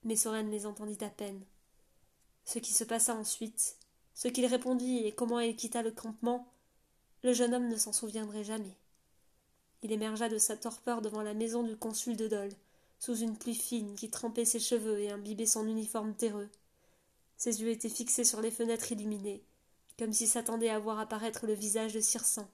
mais 0.04 0.16
Soren 0.16 0.50
les 0.50 0.66
entendit 0.66 1.02
à 1.02 1.08
peine. 1.08 1.42
Ce 2.44 2.58
qui 2.58 2.72
se 2.72 2.84
passa 2.84 3.14
ensuite, 3.14 3.76
ce 4.16 4.28
qu'il 4.28 4.46
répondit 4.46 5.04
et 5.04 5.12
comment 5.12 5.40
il 5.40 5.54
quitta 5.54 5.82
le 5.82 5.90
campement, 5.90 6.50
le 7.22 7.34
jeune 7.34 7.52
homme 7.52 7.68
ne 7.68 7.76
s'en 7.76 7.92
souviendrait 7.92 8.44
jamais. 8.44 8.74
Il 9.82 9.92
émergea 9.92 10.30
de 10.30 10.38
sa 10.38 10.56
torpeur 10.56 11.02
devant 11.02 11.20
la 11.20 11.34
maison 11.34 11.62
du 11.62 11.76
consul 11.76 12.16
de 12.16 12.26
Dole, 12.26 12.54
sous 12.98 13.18
une 13.18 13.36
pluie 13.36 13.54
fine 13.54 13.94
qui 13.94 14.08
trempait 14.08 14.46
ses 14.46 14.58
cheveux 14.58 14.98
et 15.00 15.10
imbibait 15.10 15.44
son 15.44 15.68
uniforme 15.68 16.14
terreux. 16.14 16.48
Ses 17.36 17.60
yeux 17.60 17.68
étaient 17.68 17.90
fixés 17.90 18.24
sur 18.24 18.40
les 18.40 18.50
fenêtres 18.50 18.90
illuminées, 18.90 19.44
comme 19.98 20.14
s'il 20.14 20.28
s'attendait 20.28 20.70
à 20.70 20.78
voir 20.78 20.98
apparaître 20.98 21.46
le 21.46 21.52
visage 21.52 21.92
de 21.92 22.00
Circin. 22.00 22.48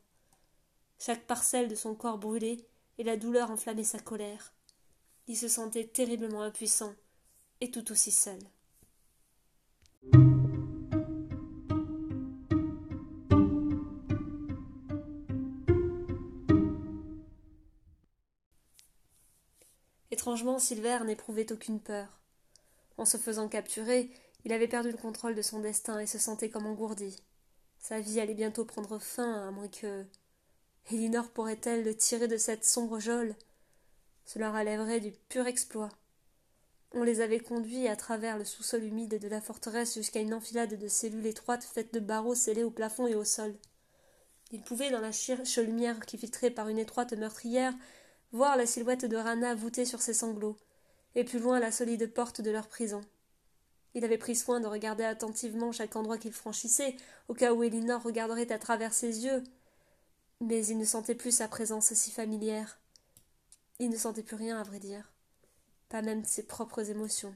Chaque 0.98 1.28
parcelle 1.28 1.68
de 1.68 1.76
son 1.76 1.94
corps 1.94 2.18
brûlait, 2.18 2.66
et 2.98 3.04
la 3.04 3.16
douleur 3.16 3.52
enflammait 3.52 3.84
sa 3.84 4.00
colère. 4.00 4.52
Il 5.28 5.36
se 5.36 5.46
sentait 5.46 5.86
terriblement 5.86 6.42
impuissant, 6.42 6.92
et 7.60 7.70
tout 7.70 7.92
aussi 7.92 8.10
seul. 8.10 8.40
Étrangement, 20.12 20.58
Silver 20.58 20.98
n'éprouvait 21.06 21.50
aucune 21.52 21.80
peur. 21.80 22.20
En 22.98 23.06
se 23.06 23.16
faisant 23.16 23.48
capturer, 23.48 24.10
il 24.44 24.52
avait 24.52 24.68
perdu 24.68 24.90
le 24.90 24.98
contrôle 24.98 25.34
de 25.34 25.40
son 25.40 25.60
destin 25.60 25.98
et 26.00 26.06
se 26.06 26.18
sentait 26.18 26.50
comme 26.50 26.66
engourdi. 26.66 27.16
Sa 27.78 27.98
vie 27.98 28.20
allait 28.20 28.34
bientôt 28.34 28.66
prendre 28.66 28.98
fin, 28.98 29.48
à 29.48 29.50
moins 29.50 29.68
que. 29.68 30.04
Elinor 30.90 31.30
pourrait-elle 31.30 31.82
le 31.82 31.96
tirer 31.96 32.28
de 32.28 32.36
cette 32.36 32.66
sombre 32.66 33.00
geôle 33.00 33.34
Cela 34.26 34.52
relèverait 34.52 35.00
du 35.00 35.12
pur 35.30 35.46
exploit. 35.46 35.88
On 36.92 37.04
les 37.04 37.22
avait 37.22 37.40
conduits 37.40 37.88
à 37.88 37.96
travers 37.96 38.36
le 38.36 38.44
sous-sol 38.44 38.84
humide 38.84 39.18
de 39.18 39.28
la 39.28 39.40
forteresse 39.40 39.94
jusqu'à 39.94 40.20
une 40.20 40.34
enfilade 40.34 40.78
de 40.78 40.88
cellules 40.88 41.24
étroites 41.24 41.64
faites 41.64 41.94
de 41.94 42.00
barreaux 42.00 42.34
scellés 42.34 42.64
au 42.64 42.70
plafond 42.70 43.06
et 43.06 43.14
au 43.14 43.24
sol. 43.24 43.54
Ils 44.50 44.62
pouvaient, 44.62 44.90
dans 44.90 45.00
la 45.00 45.12
chiche 45.12 45.56
lumière 45.56 46.04
qui 46.04 46.18
filtrait 46.18 46.50
par 46.50 46.68
une 46.68 46.78
étroite 46.78 47.14
meurtrière, 47.14 47.72
voir 48.32 48.56
la 48.56 48.66
silhouette 48.66 49.04
de 49.04 49.16
Rana 49.16 49.54
voûtée 49.54 49.84
sur 49.84 50.00
ses 50.00 50.14
sanglots, 50.14 50.56
et 51.14 51.24
plus 51.24 51.38
loin 51.38 51.60
la 51.60 51.70
solide 51.70 52.12
porte 52.12 52.40
de 52.40 52.50
leur 52.50 52.68
prison. 52.68 53.02
Il 53.94 54.04
avait 54.04 54.18
pris 54.18 54.34
soin 54.34 54.60
de 54.60 54.66
regarder 54.66 55.04
attentivement 55.04 55.70
chaque 55.70 55.96
endroit 55.96 56.16
qu'il 56.16 56.32
franchissait, 56.32 56.96
au 57.28 57.34
cas 57.34 57.52
où 57.52 57.62
Elinor 57.62 58.02
regarderait 58.02 58.50
à 58.50 58.58
travers 58.58 58.94
ses 58.94 59.24
yeux. 59.24 59.42
Mais 60.40 60.66
il 60.66 60.78
ne 60.78 60.84
sentait 60.84 61.14
plus 61.14 61.36
sa 61.36 61.46
présence 61.46 61.92
si 61.92 62.10
familière. 62.10 62.78
Il 63.78 63.90
ne 63.90 63.96
sentait 63.96 64.22
plus 64.22 64.36
rien, 64.36 64.58
à 64.58 64.62
vrai 64.62 64.78
dire. 64.78 65.12
Pas 65.90 66.00
même 66.00 66.24
ses 66.24 66.44
propres 66.44 66.88
émotions. 66.88 67.34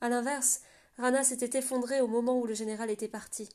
À 0.00 0.08
l'inverse, 0.08 0.60
Rana 0.98 1.24
s'était 1.24 1.58
effondrée 1.58 2.00
au 2.00 2.06
moment 2.06 2.38
où 2.38 2.46
le 2.46 2.54
général 2.54 2.90
était 2.90 3.08
parti. 3.08 3.48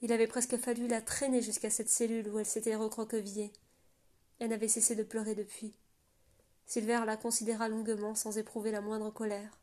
Il 0.00 0.12
avait 0.12 0.26
presque 0.26 0.56
fallu 0.56 0.86
la 0.86 1.02
traîner 1.02 1.42
jusqu'à 1.42 1.70
cette 1.70 1.90
cellule 1.90 2.28
où 2.28 2.38
elle 2.38 2.46
s'était 2.46 2.76
recroquevillée. 2.76 3.52
Elle 4.38 4.50
n'avait 4.50 4.68
cessé 4.68 4.94
de 4.94 5.02
pleurer 5.02 5.34
depuis. 5.34 5.74
Silver 6.66 7.02
la 7.06 7.16
considéra 7.16 7.68
longuement 7.68 8.14
sans 8.14 8.38
éprouver 8.38 8.70
la 8.70 8.80
moindre 8.80 9.10
colère. 9.10 9.58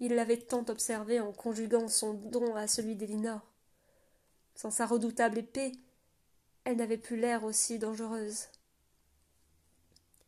Il 0.00 0.14
l'avait 0.14 0.38
tant 0.38 0.64
observée 0.68 1.20
en 1.20 1.32
conjuguant 1.32 1.88
son 1.88 2.14
don 2.14 2.56
à 2.56 2.66
celui 2.66 2.96
d'Elinor. 2.96 3.40
Sans 4.54 4.70
sa 4.70 4.84
redoutable 4.84 5.38
épée, 5.38 5.72
elle 6.64 6.76
n'avait 6.76 6.98
plus 6.98 7.16
l'air 7.16 7.44
aussi 7.44 7.78
dangereuse. 7.78 8.48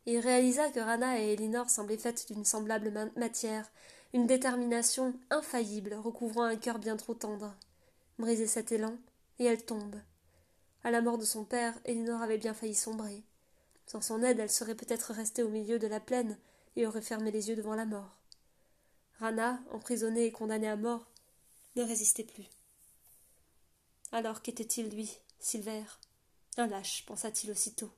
Il 0.05 0.19
réalisa 0.19 0.69
que 0.69 0.79
Rana 0.79 1.19
et 1.19 1.33
Elinor 1.33 1.69
semblaient 1.69 1.97
faites 1.97 2.31
d'une 2.31 2.45
semblable 2.45 3.11
matière, 3.15 3.69
une 4.13 4.27
détermination 4.27 5.13
infaillible 5.29 5.95
recouvrant 5.95 6.43
un 6.43 6.55
cœur 6.55 6.79
bien 6.79 6.95
trop 6.95 7.15
tendre. 7.15 7.55
Briser 8.19 8.47
cet 8.47 8.71
élan, 8.71 8.95
et 9.39 9.45
elle 9.45 9.65
tombe. 9.65 9.95
À 10.83 10.91
la 10.91 11.01
mort 11.01 11.17
de 11.17 11.25
son 11.25 11.43
père, 11.43 11.73
Elinor 11.85 12.21
avait 12.21 12.37
bien 12.37 12.53
failli 12.53 12.75
sombrer. 12.75 13.23
Sans 13.85 14.01
son 14.01 14.23
aide, 14.23 14.39
elle 14.39 14.49
serait 14.49 14.75
peut-être 14.75 15.13
restée 15.13 15.43
au 15.43 15.49
milieu 15.49 15.79
de 15.79 15.87
la 15.87 15.99
plaine 15.99 16.37
et 16.75 16.87
aurait 16.87 17.01
fermé 17.01 17.31
les 17.31 17.49
yeux 17.49 17.55
devant 17.55 17.75
la 17.75 17.85
mort. 17.85 18.17
Rana, 19.19 19.59
emprisonnée 19.71 20.25
et 20.25 20.31
condamnée 20.31 20.67
à 20.67 20.75
mort, 20.75 21.07
ne 21.75 21.83
résistait 21.83 22.23
plus. 22.23 22.49
Alors 24.11 24.41
qu'était-il, 24.41 24.89
lui, 24.89 25.19
Silver? 25.39 25.83
Un 26.57 26.67
lâche, 26.67 27.05
pensa-t-il 27.05 27.51
aussitôt. 27.51 27.91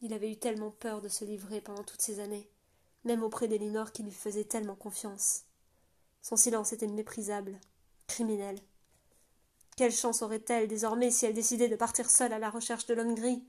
Il 0.00 0.12
avait 0.12 0.30
eu 0.30 0.36
tellement 0.36 0.70
peur 0.70 1.00
de 1.00 1.08
se 1.08 1.24
livrer 1.24 1.60
pendant 1.60 1.82
toutes 1.82 2.02
ces 2.02 2.20
années, 2.20 2.48
même 3.04 3.22
auprès 3.22 3.48
d'Elinor 3.48 3.92
qui 3.92 4.02
lui 4.02 4.12
faisait 4.12 4.44
tellement 4.44 4.76
confiance. 4.76 5.42
Son 6.22 6.36
silence 6.36 6.72
était 6.72 6.86
méprisable, 6.86 7.58
criminel. 8.06 8.58
Quelle 9.76 9.92
chance 9.92 10.22
aurait-elle 10.22 10.68
désormais 10.68 11.10
si 11.10 11.26
elle 11.26 11.34
décidait 11.34 11.68
de 11.68 11.76
partir 11.76 12.10
seule 12.10 12.32
à 12.32 12.38
la 12.38 12.50
recherche 12.50 12.86
de 12.86 12.94
l'homme 12.94 13.14
gris? 13.14 13.44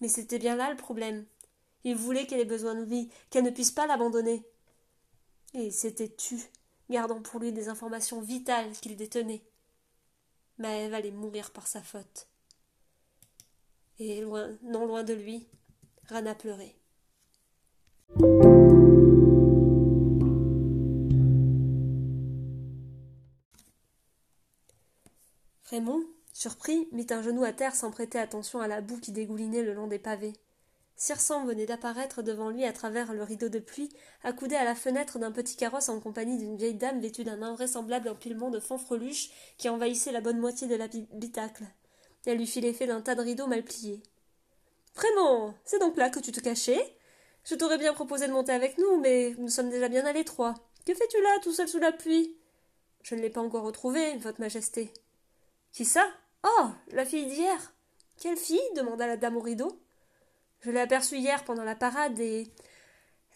Mais 0.00 0.08
c'était 0.08 0.38
bien 0.38 0.56
là 0.56 0.70
le 0.70 0.76
problème. 0.76 1.26
Il 1.84 1.96
voulait 1.96 2.26
qu'elle 2.26 2.40
ait 2.40 2.44
besoin 2.44 2.74
de 2.74 2.84
lui, 2.84 3.10
qu'elle 3.30 3.44
ne 3.44 3.50
puisse 3.50 3.70
pas 3.70 3.86
l'abandonner. 3.86 4.44
Et 5.54 5.66
il 5.66 5.72
s'était 5.72 6.14
tu, 6.14 6.38
gardant 6.90 7.22
pour 7.22 7.40
lui 7.40 7.52
des 7.52 7.68
informations 7.68 8.20
vitales 8.20 8.72
qu'il 8.72 8.96
détenait. 8.96 9.42
Maëve 10.58 10.94
allait 10.94 11.10
mourir 11.10 11.50
par 11.52 11.66
sa 11.66 11.82
faute. 11.82 12.26
Et 14.00 14.22
non 14.62 14.86
loin 14.86 15.02
de 15.02 15.14
lui, 15.14 15.46
Rana 16.08 16.34
pleurait. 16.34 16.74
Raymond, 25.70 26.02
surpris, 26.38 26.86
mit 26.92 27.08
un 27.10 27.20
genou 27.20 27.42
à 27.42 27.52
terre 27.52 27.74
sans 27.74 27.90
prêter 27.90 28.16
attention 28.16 28.60
à 28.60 28.68
la 28.68 28.80
boue 28.80 29.00
qui 29.00 29.10
dégoulinait 29.10 29.64
le 29.64 29.74
long 29.74 29.88
des 29.88 29.98
pavés. 29.98 30.34
Circent 30.94 31.44
venait 31.44 31.66
d'apparaître 31.66 32.22
devant 32.22 32.50
lui 32.50 32.64
à 32.64 32.72
travers 32.72 33.12
le 33.12 33.24
rideau 33.24 33.48
de 33.48 33.58
pluie, 33.58 33.88
accoudé 34.22 34.54
à 34.54 34.62
la 34.62 34.76
fenêtre 34.76 35.18
d'un 35.18 35.32
petit 35.32 35.56
carrosse 35.56 35.88
en 35.88 35.98
compagnie 35.98 36.38
d'une 36.38 36.56
vieille 36.56 36.74
dame 36.74 37.00
vêtue 37.00 37.24
d'un 37.24 37.42
invraisemblable 37.42 38.08
empilement 38.08 38.50
de 38.50 38.60
fanfreluches 38.60 39.30
qui 39.56 39.68
envahissait 39.68 40.12
la 40.12 40.20
bonne 40.20 40.38
moitié 40.38 40.68
de 40.68 40.76
l'habitacle. 40.76 41.64
Elle 42.24 42.38
lui 42.38 42.46
fit 42.46 42.60
l'effet 42.60 42.86
d'un 42.86 43.00
tas 43.00 43.16
de 43.16 43.22
rideaux 43.22 43.48
mal 43.48 43.64
pliés. 43.64 44.00
Vraiment, 44.94 45.54
c'est 45.64 45.80
donc 45.80 45.96
là 45.96 46.08
que 46.08 46.20
tu 46.20 46.30
te 46.30 46.40
cachais? 46.40 46.96
Je 47.42 47.56
t'aurais 47.56 47.78
bien 47.78 47.94
proposé 47.94 48.28
de 48.28 48.32
monter 48.32 48.52
avec 48.52 48.78
nous, 48.78 48.98
mais 49.00 49.34
nous 49.38 49.48
sommes 49.48 49.70
déjà 49.70 49.88
bien 49.88 50.06
à 50.06 50.12
l'étroit. 50.12 50.54
Que 50.86 50.94
fais-tu 50.94 51.20
là, 51.20 51.40
tout 51.42 51.52
seul 51.52 51.68
sous 51.68 51.80
la 51.80 51.90
pluie? 51.90 52.36
Je 53.02 53.16
ne 53.16 53.22
l'ai 53.22 53.30
pas 53.30 53.40
encore 53.40 53.64
retrouvée, 53.64 54.16
Votre 54.18 54.40
Majesté. 54.40 54.92
Qui 55.72 55.84
ça? 55.84 56.08
Oh 56.44 56.70
la 56.92 57.04
fille 57.04 57.26
d'hier 57.26 57.72
Quelle 58.16 58.36
fille 58.36 58.60
demanda 58.76 59.06
la 59.06 59.16
dame 59.16 59.36
au 59.36 59.40
rideau. 59.40 59.80
Je 60.60 60.70
l'ai 60.70 60.80
aperçue 60.80 61.16
hier 61.16 61.44
pendant 61.44 61.64
la 61.64 61.76
parade 61.76 62.18
et. 62.18 62.52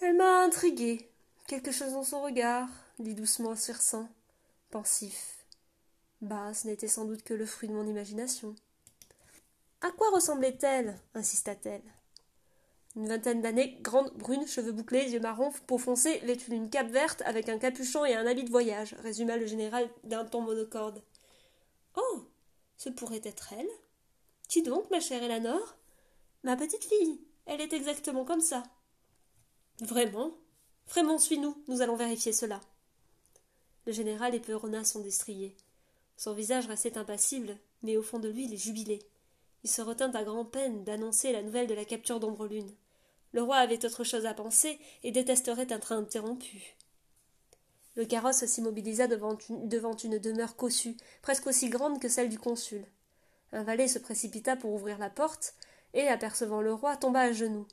Elle 0.00 0.16
m'a 0.16 0.42
intrigué. 0.42 1.08
Quelque 1.46 1.70
chose 1.70 1.92
dans 1.92 2.04
son 2.04 2.22
regard, 2.22 2.68
dit 2.98 3.14
doucement 3.14 3.54
Circent, 3.54 4.08
pensif. 4.70 5.44
Bah, 6.20 6.54
ce 6.54 6.66
n'était 6.66 6.88
sans 6.88 7.04
doute 7.04 7.22
que 7.22 7.34
le 7.34 7.46
fruit 7.46 7.68
de 7.68 7.74
mon 7.74 7.86
imagination. 7.86 8.54
À 9.80 9.90
quoi 9.90 10.10
ressemblait-elle? 10.10 10.98
insista-t-elle. 11.14 11.82
Une 12.94 13.08
vingtaine 13.08 13.40
d'années, 13.40 13.78
grande, 13.80 14.12
brune, 14.16 14.46
cheveux 14.46 14.72
bouclés, 14.72 15.10
yeux 15.10 15.20
marrons, 15.20 15.52
peau 15.66 15.78
foncée, 15.78 16.18
vêtue 16.24 16.50
d'une 16.50 16.68
cape 16.68 16.90
verte 16.90 17.22
avec 17.24 17.48
un 17.48 17.58
capuchon 17.58 18.04
et 18.04 18.14
un 18.14 18.26
habit 18.26 18.44
de 18.44 18.50
voyage, 18.50 18.94
résuma 19.02 19.36
le 19.36 19.46
général 19.46 19.88
d'un 20.04 20.24
ton 20.24 20.42
monocorde. 20.42 21.02
Oh 21.96 22.24
ce 22.82 22.88
pourrait 22.88 23.20
être 23.22 23.52
elle 23.52 23.70
Qui 24.48 24.62
donc, 24.62 24.90
ma 24.90 24.98
chère 24.98 25.22
Eleanor? 25.22 25.76
Ma 26.42 26.56
petite 26.56 26.84
fille. 26.84 27.20
Elle 27.46 27.60
est 27.60 27.72
exactement 27.72 28.24
comme 28.24 28.40
ça. 28.40 28.64
Vraiment? 29.80 30.36
Vraiment, 30.88 31.18
suis-nous, 31.18 31.62
nous 31.68 31.80
allons 31.80 31.94
vérifier 31.94 32.32
cela. 32.32 32.60
Le 33.86 33.92
général 33.92 34.34
éperonna 34.34 34.82
son 34.82 34.98
destrier. 34.98 35.56
Son 36.16 36.32
visage 36.32 36.66
restait 36.66 36.98
impassible, 36.98 37.56
mais 37.84 37.96
au 37.96 38.02
fond 38.02 38.18
de 38.18 38.28
lui 38.28 38.46
il 38.46 38.58
jubilait. 38.58 39.06
Il 39.62 39.70
se 39.70 39.80
retint 39.80 40.10
à 40.10 40.24
grand-peine 40.24 40.82
d'annoncer 40.82 41.30
la 41.30 41.42
nouvelle 41.42 41.68
de 41.68 41.74
la 41.74 41.84
capture 41.84 42.18
d'Ombre-Lune. 42.18 42.74
Le 43.30 43.42
roi 43.42 43.58
avait 43.58 43.84
autre 43.86 44.02
chose 44.02 44.26
à 44.26 44.34
penser 44.34 44.80
et 45.04 45.12
détesterait 45.12 45.72
un 45.72 45.78
train 45.78 45.98
interrompu. 45.98 46.76
Le 47.94 48.06
carrosse 48.06 48.44
s'immobilisa 48.46 49.06
devant 49.06 49.36
une, 49.48 50.18
demeure 50.18 50.56
cossue, 50.56 50.96
presque 51.20 51.46
aussi 51.46 51.68
grande 51.68 52.00
que 52.00 52.08
celle 52.08 52.30
du 52.30 52.38
consul. 52.38 52.84
Un 53.52 53.64
valet 53.64 53.88
se 53.88 53.98
précipita 53.98 54.56
pour 54.56 54.72
ouvrir 54.72 54.98
la 54.98 55.10
porte, 55.10 55.54
et, 55.92 56.08
apercevant 56.08 56.62
le 56.62 56.72
roi, 56.72 56.96
tomba 56.96 57.20
à 57.20 57.32
genoux. 57.32 57.66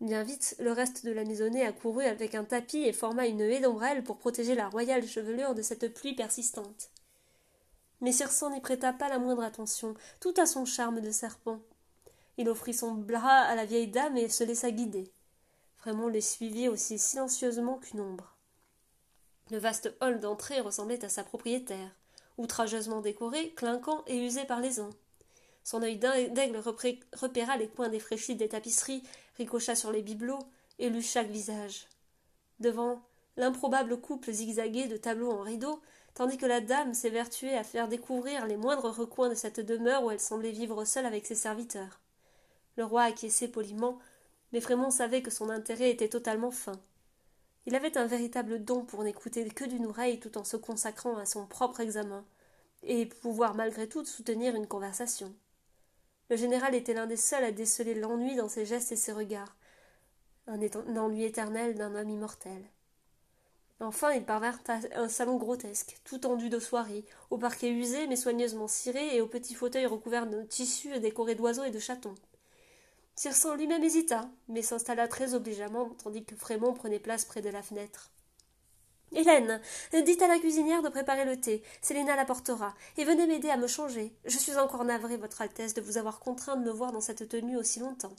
Bien 0.00 0.22
vite, 0.22 0.56
le 0.58 0.72
reste 0.72 1.04
de 1.04 1.12
la 1.12 1.24
maisonnée 1.24 1.64
accourut 1.64 2.04
avec 2.04 2.34
un 2.34 2.44
tapis 2.44 2.82
et 2.82 2.92
forma 2.92 3.26
une 3.26 3.42
haie 3.42 3.60
d'ombrelle 3.60 4.02
pour 4.02 4.18
protéger 4.18 4.54
la 4.54 4.68
royale 4.68 5.06
chevelure 5.06 5.54
de 5.54 5.62
cette 5.62 5.92
pluie 5.92 6.14
persistante. 6.14 6.90
Mais 8.00 8.12
Circent 8.12 8.50
n'y 8.50 8.60
prêta 8.60 8.92
pas 8.92 9.08
la 9.08 9.18
moindre 9.18 9.42
attention, 9.42 9.94
tout 10.20 10.34
à 10.36 10.46
son 10.46 10.64
charme 10.64 11.00
de 11.00 11.10
serpent. 11.10 11.60
Il 12.38 12.48
offrit 12.48 12.74
son 12.74 12.92
bras 12.92 13.40
à 13.42 13.54
la 13.54 13.64
vieille 13.64 13.88
dame 13.88 14.16
et 14.16 14.28
se 14.28 14.42
laissa 14.42 14.70
guider. 14.70 15.12
Frémont 15.76 16.08
les 16.08 16.20
suivit 16.20 16.68
aussi 16.68 16.98
silencieusement 16.98 17.78
qu'une 17.78 18.00
ombre. 18.00 18.33
Le 19.50 19.58
vaste 19.58 19.94
hall 20.00 20.20
d'entrée 20.20 20.60
ressemblait 20.60 21.04
à 21.04 21.08
sa 21.08 21.22
propriétaire, 21.22 21.90
outrageusement 22.38 23.00
décoré, 23.00 23.50
clinquant 23.50 24.02
et 24.06 24.16
usé 24.16 24.44
par 24.44 24.60
les 24.60 24.80
ans. 24.80 24.90
Son 25.64 25.82
œil 25.82 25.98
d'aigle 25.98 26.62
repéra 27.12 27.56
les 27.56 27.68
coins 27.68 27.88
défraîchis 27.88 28.36
des 28.36 28.48
tapisseries, 28.48 29.02
ricocha 29.36 29.74
sur 29.74 29.92
les 29.92 30.02
bibelots 30.02 30.46
et 30.78 30.90
lut 30.90 31.02
chaque 31.02 31.30
visage. 31.30 31.88
Devant 32.60 33.02
l'improbable 33.36 34.00
couple 34.00 34.32
zigzagué 34.32 34.86
de 34.86 34.96
tableaux 34.96 35.30
en 35.30 35.42
rideaux, 35.42 35.80
tandis 36.14 36.38
que 36.38 36.46
la 36.46 36.60
dame 36.60 36.94
s'évertuait 36.94 37.56
à 37.56 37.64
faire 37.64 37.88
découvrir 37.88 38.46
les 38.46 38.56
moindres 38.56 38.94
recoins 38.94 39.28
de 39.28 39.34
cette 39.34 39.60
demeure 39.60 40.04
où 40.04 40.10
elle 40.10 40.20
semblait 40.20 40.52
vivre 40.52 40.84
seule 40.84 41.06
avec 41.06 41.26
ses 41.26 41.34
serviteurs. 41.34 42.00
Le 42.76 42.84
roi 42.84 43.02
acquiesçait 43.02 43.48
poliment, 43.48 43.98
mais 44.52 44.60
Frémont 44.60 44.90
savait 44.90 45.22
que 45.22 45.30
son 45.30 45.50
intérêt 45.50 45.90
était 45.90 46.08
totalement 46.08 46.50
fin. 46.50 46.78
Il 47.66 47.74
avait 47.74 47.96
un 47.96 48.06
véritable 48.06 48.62
don 48.62 48.84
pour 48.84 49.04
n'écouter 49.04 49.48
que 49.48 49.64
d'une 49.64 49.86
oreille 49.86 50.20
tout 50.20 50.36
en 50.36 50.44
se 50.44 50.56
consacrant 50.56 51.16
à 51.16 51.24
son 51.24 51.46
propre 51.46 51.80
examen, 51.80 52.24
et 52.82 53.06
pouvoir 53.06 53.54
malgré 53.54 53.88
tout 53.88 54.04
soutenir 54.04 54.54
une 54.54 54.66
conversation. 54.66 55.34
Le 56.30 56.36
général 56.36 56.74
était 56.74 56.94
l'un 56.94 57.06
des 57.06 57.16
seuls 57.16 57.44
à 57.44 57.52
déceler 57.52 57.94
l'ennui 57.94 58.36
dans 58.36 58.48
ses 58.48 58.66
gestes 58.66 58.92
et 58.92 58.96
ses 58.96 59.12
regards, 59.12 59.56
un, 60.46 60.58
ennui 60.96 61.24
éternel 61.24 61.74
d'un 61.74 61.94
homme 61.94 62.10
immortel. 62.10 62.62
Enfin, 63.80 64.12
ils 64.12 64.24
parvinrent 64.24 64.60
à 64.68 64.78
un 65.00 65.08
salon 65.08 65.36
grotesque, 65.36 65.98
tout 66.04 66.18
tendu 66.18 66.48
de 66.48 66.58
soierie, 66.58 67.04
au 67.30 67.38
parquet 67.38 67.70
usé 67.70 68.06
mais 68.06 68.16
soigneusement 68.16 68.68
ciré 68.68 69.16
et 69.16 69.20
aux 69.20 69.26
petits 69.26 69.54
fauteuils 69.54 69.86
recouverts 69.86 70.26
de 70.26 70.42
tissus 70.42 71.00
décorés 71.00 71.34
d'oiseaux 71.34 71.64
et 71.64 71.70
de 71.70 71.78
chatons. 71.78 72.14
Circent 73.16 73.54
lui-même 73.54 73.84
hésita, 73.84 74.28
mais 74.48 74.62
s'installa 74.62 75.06
très 75.06 75.34
obligeamment, 75.34 75.90
tandis 76.02 76.24
que 76.24 76.34
Frémont 76.34 76.74
prenait 76.74 76.98
place 76.98 77.24
près 77.24 77.42
de 77.42 77.48
la 77.48 77.62
fenêtre. 77.62 78.10
Hélène, 79.12 79.60
dites 80.04 80.22
à 80.22 80.28
la 80.28 80.38
cuisinière 80.38 80.82
de 80.82 80.88
préparer 80.88 81.24
le 81.24 81.40
thé. 81.40 81.62
Célina 81.80 82.16
l'apportera. 82.16 82.74
Et 82.96 83.04
venez 83.04 83.26
m'aider 83.26 83.50
à 83.50 83.56
me 83.56 83.68
changer. 83.68 84.12
Je 84.24 84.38
suis 84.38 84.56
encore 84.56 84.84
navrée, 84.84 85.16
Votre 85.16 85.42
Altesse, 85.42 85.74
de 85.74 85.80
vous 85.80 85.98
avoir 85.98 86.18
contraint 86.18 86.56
de 86.56 86.64
me 86.64 86.72
voir 86.72 86.90
dans 86.90 87.00
cette 87.00 87.28
tenue 87.28 87.56
aussi 87.56 87.78
longtemps. 87.78 88.16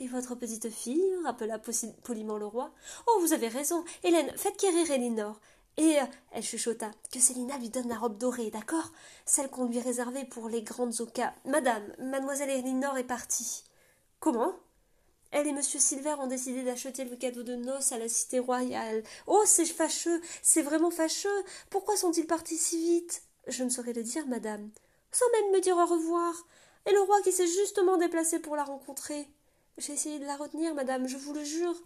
Et 0.00 0.08
votre 0.08 0.34
petite 0.34 0.70
fille? 0.70 1.04
rappela 1.24 1.60
poliment 2.02 2.38
le 2.38 2.46
roi. 2.46 2.72
Oh, 3.06 3.18
vous 3.20 3.34
avez 3.34 3.48
raison. 3.48 3.84
Hélène, 4.02 4.32
faites 4.36 4.56
quérir 4.56 4.90
Elinor. 4.90 5.38
Et, 5.76 6.00
euh, 6.00 6.04
elle 6.32 6.42
chuchota, 6.42 6.90
que 7.12 7.20
Célina 7.20 7.56
lui 7.58 7.68
donne 7.68 7.88
la 7.88 7.98
robe 7.98 8.18
dorée, 8.18 8.50
d'accord? 8.50 8.90
Celle 9.24 9.48
qu'on 9.48 9.66
lui 9.66 9.78
réservait 9.78 10.24
pour 10.24 10.48
les 10.48 10.62
grandes 10.62 11.00
ocas. 11.00 11.34
Madame, 11.44 11.84
mademoiselle 12.00 12.50
Elinor 12.50 12.98
est 12.98 13.04
partie. 13.04 13.64
Comment? 14.20 14.54
Elle 15.30 15.46
et 15.46 15.52
monsieur 15.52 15.78
Silver 15.78 16.16
ont 16.18 16.26
décidé 16.26 16.62
d'acheter 16.62 17.04
le 17.04 17.16
cadeau 17.16 17.42
de 17.42 17.54
noces 17.54 17.92
à 17.92 17.98
la 17.98 18.08
cité 18.08 18.38
royale. 18.38 19.02
Oh, 19.26 19.42
c'est 19.46 19.64
fâcheux, 19.64 20.20
c'est 20.42 20.62
vraiment 20.62 20.90
fâcheux. 20.90 21.44
Pourquoi 21.70 21.96
sont-ils 21.96 22.26
partis 22.26 22.58
si 22.58 22.78
vite? 22.78 23.22
Je 23.46 23.64
ne 23.64 23.70
saurais 23.70 23.94
le 23.94 24.02
dire, 24.02 24.26
madame. 24.26 24.70
Sans 25.10 25.24
même 25.32 25.52
me 25.52 25.60
dire 25.60 25.76
au 25.76 25.86
revoir. 25.86 26.34
Et 26.86 26.92
le 26.92 27.00
roi 27.00 27.20
qui 27.22 27.32
s'est 27.32 27.46
justement 27.46 27.96
déplacé 27.96 28.40
pour 28.40 28.56
la 28.56 28.64
rencontrer. 28.64 29.26
J'ai 29.78 29.94
essayé 29.94 30.18
de 30.18 30.26
la 30.26 30.36
retenir, 30.36 30.74
madame, 30.74 31.08
je 31.08 31.16
vous 31.16 31.32
le 31.32 31.44
jure. 31.44 31.76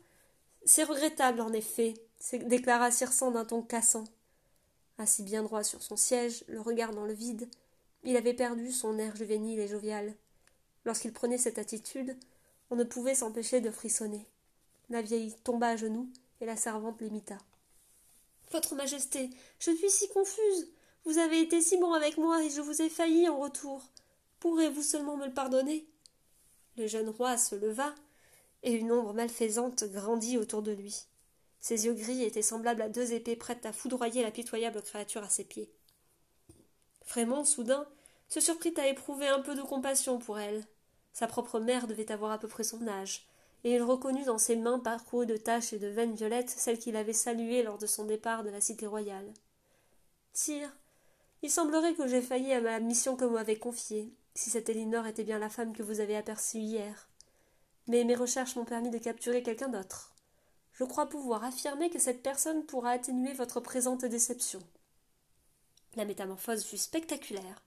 C'est 0.65 0.85
regrettable, 0.85 1.41
en 1.41 1.53
effet, 1.53 1.95
déclara 2.33 2.91
Circent 2.91 3.31
d'un 3.31 3.45
ton 3.45 3.63
cassant. 3.63 4.05
Assis 4.99 5.23
bien 5.23 5.43
droit 5.43 5.63
sur 5.63 5.83
son 5.83 5.97
siège, 5.97 6.45
le 6.49 6.61
regard 6.61 6.93
dans 6.93 7.05
le 7.05 7.13
vide, 7.13 7.49
il 8.03 8.17
avait 8.17 8.35
perdu 8.35 8.73
son 8.73 8.99
air 8.99 9.15
juvénile 9.15 9.61
et 9.61 9.69
jovial. 9.69 10.15
Lorsqu'il 10.85 11.13
prenait 11.13 11.39
cette 11.39 11.59
attitude, 11.59 12.17
on 12.71 12.77
ne 12.77 12.85
pouvait 12.85 13.15
s'empêcher 13.15 13.61
de 13.61 13.71
frissonner. 13.71 14.27
La 14.91 15.03
vieille 15.03 15.35
tomba 15.45 15.69
à 15.69 15.77
genoux, 15.77 16.09
et 16.41 16.47
la 16.47 16.57
servante 16.57 17.01
l'imita. 17.01 17.39
Votre 18.51 18.75
Majesté, 18.75 19.31
je 19.59 19.71
suis 19.71 19.91
si 19.91 20.09
confuse. 20.09 20.69
Vous 21.05 21.19
avez 21.19 21.41
été 21.41 21.61
si 21.61 21.77
bon 21.79 21.93
avec 21.93 22.19
moi, 22.19 22.43
et 22.45 22.51
je 22.51 22.61
vous 22.61 22.83
ai 22.83 22.89
failli 22.89 23.29
en 23.29 23.39
retour. 23.39 23.83
Pourrez-vous 24.41 24.83
seulement 24.83 25.17
me 25.17 25.27
le 25.27 25.33
pardonner? 25.33 25.87
Le 26.77 26.87
jeune 26.87 27.09
roi 27.09 27.39
se 27.39 27.55
leva, 27.55 27.95
et 28.63 28.73
une 28.73 28.93
ombre 28.93 29.15
malfaisante 29.15 29.85
grandit 29.85 30.39
autour 30.39 30.63
de 30.63 30.73
lui. 30.73 31.05
Ses 31.61 31.87
yeux 31.87 31.95
gris 31.95 32.23
étaient 32.23 32.43
semblables 32.43 32.83
à 32.83 32.89
deux 32.89 33.13
épées 33.13 33.37
prêtes 33.37 33.65
à 33.65 33.73
foudroyer 33.73 34.23
la 34.23 34.31
pitoyable 34.31 34.83
créature 34.83 35.23
à 35.23 35.31
ses 35.31 35.45
pieds. 35.45 35.71
Frémont, 37.05 37.45
soudain, 37.45 37.87
se 38.29 38.41
surprit 38.41 38.75
à 38.77 38.89
éprouver 38.89 39.29
un 39.29 39.41
peu 39.41 39.55
de 39.55 39.63
compassion 39.63 40.19
pour 40.19 40.39
elle. 40.39 40.67
Sa 41.15 41.27
propre 41.27 41.61
mère 41.61 41.87
devait 41.87 42.13
avoir 42.13 42.33
à 42.33 42.39
peu 42.39 42.49
près 42.49 42.65
son 42.65 42.87
âge, 42.87 43.27
et 43.63 43.73
il 43.77 43.83
reconnut 43.83 44.25
dans 44.25 44.37
ses 44.37 44.57
mains 44.57 44.79
parcourues 44.79 45.25
de 45.25 45.37
taches 45.37 45.73
et 45.73 45.79
de 45.79 45.87
veines 45.87 46.15
violettes 46.15 46.51
celle 46.51 46.79
qu'il 46.79 46.97
avait 46.97 47.15
saluée 47.15 47.63
lors 47.63 47.79
de 47.79 47.87
son 47.87 48.05
départ 48.05 48.45
de 48.45 48.51
la 48.51 48.61
cité 48.61 48.87
royale. 48.87 49.33
Sire, 50.33 50.77
il 51.43 51.51
semblerait 51.51 51.95
que 51.95 52.09
j'ai 52.09 52.21
failli 52.21 52.53
à 52.53 52.61
ma 52.61 52.81
mission 52.81 53.17
que 53.17 53.25
vous 53.25 53.35
m'avez 53.35 53.59
confiée, 53.59 54.13
si 54.35 54.51
cette 54.51 54.69
Elinor 54.69 55.07
était 55.07 55.25
bien 55.25 55.39
la 55.39 55.49
femme 55.49 55.73
que 55.73 55.83
vous 55.83 56.01
avez 56.01 56.17
aperçue 56.17 56.59
hier. 56.59 57.09
Mais 57.87 58.03
mes 58.05 58.17
recherches 58.17 58.57
m'ont 58.57 58.65
permis 58.65 58.91
de 58.91 58.99
capturer 58.99 59.43
quelqu'un 59.43 59.69
d'autre. 59.69 60.15
Je 60.73 60.83
crois 60.83 61.09
pouvoir 61.09 61.45
affirmer 61.45 61.91
que 61.91 62.01
cette 62.01 62.23
personne 62.23 62.67
pourra 62.67 62.91
atténuer 62.91 63.33
votre 63.35 63.61
présente 63.61 64.05
déception. 64.05 64.61
La 65.95 66.05
métamorphose 66.05 66.65
fut 66.65 66.79
spectaculaire. 66.79 67.63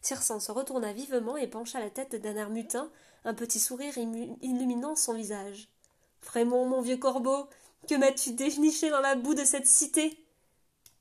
Se 0.00 0.50
retourna 0.50 0.92
vivement 0.92 1.36
et 1.36 1.46
pencha 1.46 1.78
la 1.78 1.90
tête 1.90 2.16
d'un 2.16 2.36
air 2.36 2.50
mutin, 2.50 2.90
un 3.24 3.34
petit 3.34 3.60
sourire 3.60 3.96
illuminant 3.98 4.96
son 4.96 5.14
visage. 5.14 5.68
Frémont, 6.20 6.66
mon 6.66 6.80
vieux 6.80 6.96
corbeau, 6.96 7.48
que 7.88 7.94
m'as-tu 7.94 8.32
déniché 8.32 8.90
dans 8.90 9.00
la 9.00 9.14
boue 9.14 9.34
de 9.34 9.44
cette 9.44 9.66
cité? 9.66 10.24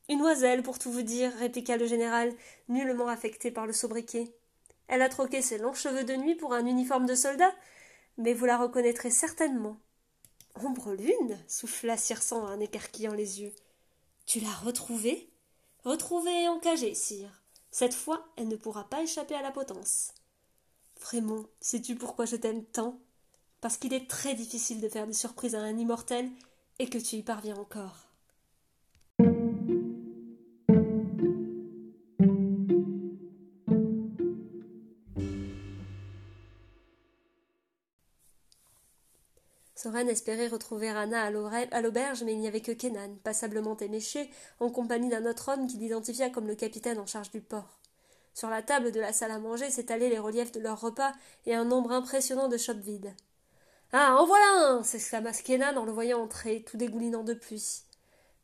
Une 0.09 0.21
oiselle, 0.21 0.63
pour 0.63 0.79
tout 0.79 0.91
vous 0.91 1.01
dire, 1.01 1.31
répliqua 1.37 1.77
le 1.77 1.85
général, 1.85 2.33
nullement 2.67 3.07
affecté 3.07 3.51
par 3.51 3.67
le 3.67 3.73
sobriquet. 3.73 4.33
Elle 4.87 5.01
a 5.01 5.09
troqué 5.09 5.41
ses 5.41 5.59
longs 5.59 5.73
cheveux 5.73 6.03
de 6.03 6.15
nuit 6.15 6.35
pour 6.35 6.53
un 6.53 6.65
uniforme 6.65 7.05
de 7.05 7.15
soldat, 7.15 7.53
mais 8.17 8.33
vous 8.33 8.45
la 8.45 8.57
reconnaîtrez 8.57 9.11
certainement. 9.11 9.77
Ombre 10.55 10.93
lune 10.93 11.37
souffla 11.47 11.95
Circent 11.95 12.43
en 12.43 12.59
écarquillant 12.59 13.13
les 13.13 13.41
yeux. 13.41 13.53
Tu 14.25 14.39
l'as 14.39 14.55
retrouvée? 14.55 15.29
Retrouvée 15.83 16.43
et 16.43 16.47
encagée, 16.49 16.95
sire. 16.95 17.43
Cette 17.71 17.93
fois, 17.93 18.27
elle 18.35 18.47
ne 18.47 18.55
pourra 18.55 18.89
pas 18.89 19.03
échapper 19.03 19.35
à 19.35 19.41
la 19.41 19.51
potence. 19.51 20.11
Frémont, 20.95 21.47
sais-tu 21.61 21.95
pourquoi 21.95 22.25
je 22.25 22.35
t'aime 22.35 22.65
tant? 22.65 22.99
Parce 23.61 23.77
qu'il 23.77 23.93
est 23.93 24.09
très 24.09 24.35
difficile 24.35 24.81
de 24.81 24.89
faire 24.89 25.07
des 25.07 25.13
surprises 25.13 25.55
à 25.55 25.61
un 25.61 25.77
immortel 25.77 26.29
et 26.79 26.89
que 26.89 26.97
tu 26.97 27.17
y 27.17 27.23
parviens 27.23 27.57
encore. 27.57 28.08
Soren 39.81 40.09
espérait 40.09 40.49
retrouver 40.49 40.89
Anna 40.89 41.23
à 41.23 41.81
l'auberge, 41.81 42.23
mais 42.23 42.33
il 42.33 42.39
n'y 42.41 42.49
avait 42.49 42.59
que 42.59 42.73
Kenan, 42.73 43.15
passablement 43.23 43.77
éméché, 43.77 44.29
en 44.59 44.69
compagnie 44.69 45.07
d'un 45.07 45.25
autre 45.25 45.53
homme 45.53 45.67
qu'il 45.67 45.81
identifia 45.81 46.29
comme 46.29 46.47
le 46.47 46.55
capitaine 46.55 46.99
en 46.99 47.05
charge 47.05 47.31
du 47.31 47.39
port. 47.39 47.79
Sur 48.33 48.49
la 48.49 48.61
table 48.61 48.91
de 48.91 48.99
la 48.99 49.13
salle 49.13 49.31
à 49.31 49.39
manger 49.39 49.69
s'étalaient 49.69 50.09
les 50.09 50.19
reliefs 50.19 50.51
de 50.51 50.59
leur 50.59 50.81
repas 50.81 51.13
et 51.45 51.55
un 51.55 51.63
nombre 51.63 51.93
impressionnant 51.93 52.49
de 52.49 52.57
chopes 52.57 52.81
vides. 52.81 53.15
Ah, 53.93 54.17
en 54.19 54.25
voilà 54.25 54.67
un 54.67 54.83
s'exclama 54.83 55.31
Kenan 55.31 55.77
en 55.77 55.85
le 55.85 55.93
voyant 55.93 56.21
entrer, 56.21 56.65
tout 56.69 56.75
dégoulinant 56.75 57.23
de 57.23 57.33
pluie. 57.33 57.83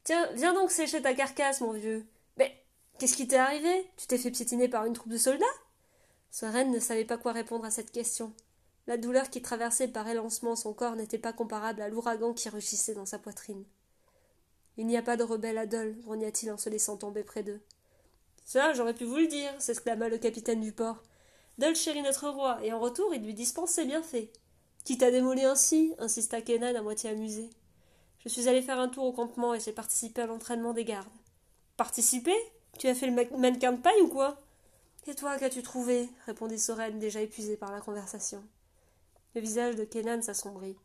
Tiens, 0.05 0.29
viens 0.35 0.53
donc 0.53 0.71
sécher 0.71 1.01
ta 1.01 1.13
carcasse, 1.13 1.59
mon 1.59 1.73
vieux. 1.73 2.05
Mais 2.37 2.63
qu'est-ce 2.97 3.17
qui 3.17 3.27
t'est 3.27 3.35
arrivé? 3.35 3.91
Tu 3.97 4.07
t'es 4.07 4.17
fait 4.17 4.31
piétiner 4.31 4.69
par 4.69 4.85
une 4.85 4.93
troupe 4.93 5.11
de 5.11 5.17
soldats? 5.17 5.45
Soren 6.31 6.71
ne 6.71 6.79
savait 6.79 7.03
pas 7.03 7.17
quoi 7.17 7.33
répondre 7.33 7.65
à 7.65 7.71
cette 7.71 7.91
question. 7.91 8.31
La 8.87 8.97
douleur 8.97 9.29
qui 9.29 9.41
traversait 9.41 9.87
par 9.87 10.07
élancement 10.07 10.55
son 10.55 10.73
corps 10.73 10.95
n'était 10.95 11.17
pas 11.17 11.33
comparable 11.33 11.81
à 11.81 11.89
l'ouragan 11.89 12.33
qui 12.33 12.49
rugissait 12.49 12.93
dans 12.93 13.07
sa 13.07 13.17
poitrine. 13.17 13.65
Il 14.77 14.85
n'y 14.85 14.97
a 14.97 15.01
pas 15.01 15.17
de 15.17 15.23
rebelle 15.23 15.57
à 15.57 15.65
Dole, 15.65 15.95
grogna-t-il 16.01 16.51
en 16.51 16.57
se 16.57 16.69
laissant 16.69 16.97
tomber 16.97 17.23
près 17.23 17.43
d'eux. 17.43 17.61
Ça, 18.43 18.73
j'aurais 18.73 18.93
pu 18.93 19.05
vous 19.05 19.15
le 19.15 19.27
dire, 19.27 19.51
s'exclama 19.59 20.07
le 20.07 20.19
capitaine 20.19 20.61
du 20.61 20.71
port. 20.71 21.01
Dole 21.57 21.75
chérit 21.75 22.03
notre 22.03 22.29
roi, 22.29 22.59
et 22.63 22.73
en 22.73 22.79
retour 22.79 23.13
il 23.15 23.23
lui 23.23 23.33
dispense 23.33 23.71
ses 23.71 23.85
bienfaits. 23.85 24.29
Qui 24.83 24.99
t'a 24.99 25.09
démoli 25.09 25.43
ainsi 25.45 25.95
insista 25.97 26.41
Kenan 26.41 26.75
à 26.75 26.81
moitié 26.83 27.09
amusé. 27.09 27.49
Je 28.19 28.29
suis 28.29 28.47
allé 28.47 28.61
faire 28.61 28.79
un 28.79 28.87
tour 28.87 29.05
au 29.05 29.13
campement 29.13 29.55
et 29.55 29.59
j'ai 29.59 29.71
participé 29.71 30.21
à 30.21 30.27
l'entraînement 30.27 30.73
des 30.73 30.85
gardes. 30.85 31.07
Participer 31.77 32.35
Tu 32.77 32.87
as 32.87 32.93
fait 32.93 33.07
le 33.07 33.37
mannequin 33.37 33.71
de 33.71 33.81
paille 33.81 34.01
ou 34.01 34.09
quoi? 34.09 34.37
Et 35.07 35.15
toi, 35.15 35.37
qu'as-tu 35.37 35.63
trouvé? 35.63 36.09
répondit 36.25 36.59
Soren, 36.59 36.99
déjà 36.99 37.21
épuisé 37.21 37.57
par 37.57 37.71
la 37.71 37.81
conversation. 37.81 38.43
Le 39.35 39.41
visage 39.41 39.75
de 39.75 39.83
Kenan 39.83 40.21
s'assombrit. 40.21 40.77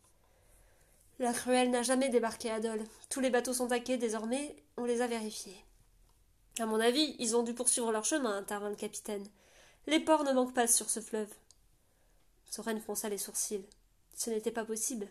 La 1.20 1.32
Cruelle 1.32 1.70
n'a 1.70 1.84
jamais 1.84 2.08
débarqué 2.08 2.50
à 2.50 2.58
Dole. 2.58 2.84
Tous 3.08 3.20
les 3.20 3.30
bateaux 3.30 3.52
sont 3.52 3.68
taqués 3.68 3.96
désormais, 3.96 4.56
on 4.76 4.84
les 4.84 5.02
a 5.02 5.06
vérifiés. 5.06 5.64
À 6.58 6.66
mon 6.66 6.80
avis, 6.80 7.14
ils 7.20 7.36
ont 7.36 7.44
dû 7.44 7.54
poursuivre 7.54 7.92
leur 7.92 8.04
chemin, 8.04 8.36
intervint 8.36 8.68
le 8.68 8.74
capitaine. 8.74 9.24
Les 9.86 10.00
ports 10.00 10.24
ne 10.24 10.32
manquent 10.32 10.54
pas 10.54 10.66
sur 10.66 10.90
ce 10.90 10.98
fleuve. 10.98 11.32
Soren 12.50 12.80
fronça 12.80 13.08
les 13.08 13.18
sourcils. 13.18 13.64
Ce 14.16 14.30
n'était 14.30 14.50
pas 14.50 14.64
possible. 14.64 15.06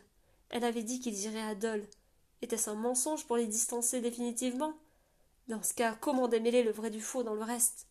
Elle 0.49 0.65
avait 0.65 0.83
dit 0.83 0.99
qu'ils 0.99 1.21
iraient 1.21 1.41
à 1.41 1.55
Dole. 1.55 1.87
Était-ce 2.41 2.69
un 2.69 2.75
mensonge 2.75 3.25
pour 3.25 3.37
les 3.37 3.47
distancer 3.47 4.01
définitivement? 4.01 4.73
Dans 5.47 5.63
ce 5.63 5.73
cas, 5.73 5.97
comment 6.01 6.27
démêler 6.27 6.63
le 6.63 6.71
vrai 6.71 6.89
du 6.89 6.99
faux 6.99 7.23
dans 7.23 7.35
le 7.35 7.43
reste? 7.43 7.87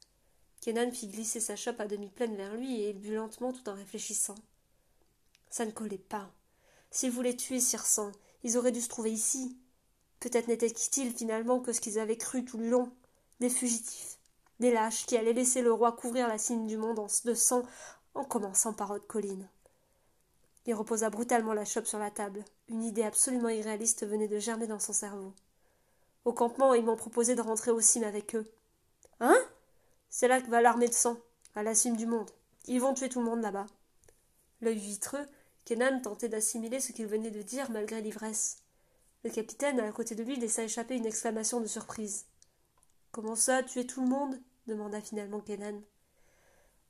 Kenan 0.61 0.93
fit 0.93 1.09
glisser 1.09 1.41
sa 1.41 1.57
chope 1.57 1.81
à 1.81 1.87
demi 1.87 2.11
pleine 2.11 2.37
vers 2.37 2.55
lui 2.55 2.83
et 2.83 2.91
il 2.91 2.99
but 2.99 3.15
lentement 3.15 3.55
tout 3.55 3.67
en 3.71 3.75
réfléchissant. 3.75 4.35
Ça 5.59 5.67
ne 5.67 5.73
collait 5.73 5.99
pas. 5.99 6.31
S'ils 6.93 7.11
voulaient 7.11 7.35
tuer 7.35 7.59
Circin, 7.59 8.13
ils 8.45 8.57
auraient 8.57 8.71
dû 8.71 8.81
se 8.81 8.89
trouver 8.89 9.11
ici. 9.11 9.59
Peut-être 10.21 10.47
n'étaient-ils 10.47 11.13
finalement 11.13 11.59
que 11.59 11.73
ce 11.73 11.81
qu'ils 11.81 11.99
avaient 11.99 12.17
cru 12.17 12.45
tout 12.45 12.59
le 12.59 12.71
long 12.71 12.93
des 13.41 13.51
fugitifs, 13.51 14.21
des 14.61 14.71
lâches 14.71 15.05
qui 15.05 15.17
allaient 15.17 15.33
laisser 15.33 15.61
le 15.61 15.73
roi 15.73 15.91
couvrir 15.91 16.29
la 16.29 16.39
cime 16.39 16.69
du 16.69 16.77
monde 16.77 17.05
de 17.25 17.35
sang 17.35 17.65
en 18.15 18.25
commençant 18.25 18.73
par 18.73 18.93
haute 18.93 19.09
colline. 19.09 19.49
Il 20.65 20.75
reposa 20.75 21.11
brutalement 21.11 21.55
la 21.55 21.65
chope 21.65 21.87
sur 21.87 21.99
la 21.99 22.13
table. 22.13 22.45
Une 22.69 22.85
idée 22.85 23.03
absolument 23.03 23.49
irréaliste 23.49 24.07
venait 24.07 24.29
de 24.29 24.39
germer 24.39 24.69
dans 24.69 24.79
son 24.79 24.93
cerveau. 24.93 25.35
Au 26.25 26.33
campement, 26.33 26.73
ils 26.73 26.85
m'ont 26.85 26.95
proposé 26.95 27.35
de 27.35 27.43
rentrer 27.43 27.73
au 27.73 27.81
cime 27.81 28.05
avec 28.05 28.37
eux. 28.37 28.49
Hein? 29.19 29.37
C'est 30.09 30.29
là 30.29 30.41
que 30.41 30.51
va 30.51 30.63
l'armée 30.63 30.87
de 30.87 30.95
sang, 30.95 31.17
à 31.57 31.65
la 31.65 31.75
cime 31.75 31.97
du 31.97 32.07
monde. 32.07 32.31
Ils 32.67 32.81
vont 32.81 32.95
tuer 32.95 33.09
tout 33.09 33.19
le 33.19 33.27
monde 33.27 33.43
là-bas. 33.43 33.67
L'œil 34.61 34.79
vitreux, 34.79 35.27
Kenan 35.69 36.01
tentait 36.01 36.31
d'assimiler 36.31 36.81
ce 36.81 36.93
qu'il 36.93 37.07
venait 37.07 37.31
de 37.31 37.43
dire 37.43 37.71
malgré 37.71 38.01
l'ivresse. 38.01 38.63
Le 39.23 39.29
capitaine, 39.29 39.81
à 39.81 39.93
côté 39.93 40.15
de 40.15 40.23
lui, 40.23 40.37
laissa 40.37 40.63
échapper 40.63 40.97
une 40.97 41.05
exclamation 41.05 41.61
de 41.61 41.67
surprise. 41.67 42.25
Comment 43.13 43.37
ça, 43.37 43.63
tuer 43.63 43.87
tout 43.87 44.01
le 44.01 44.09
monde? 44.09 44.41
demanda 44.67 44.99
finalement 45.03 45.41
Kenan. 45.41 45.83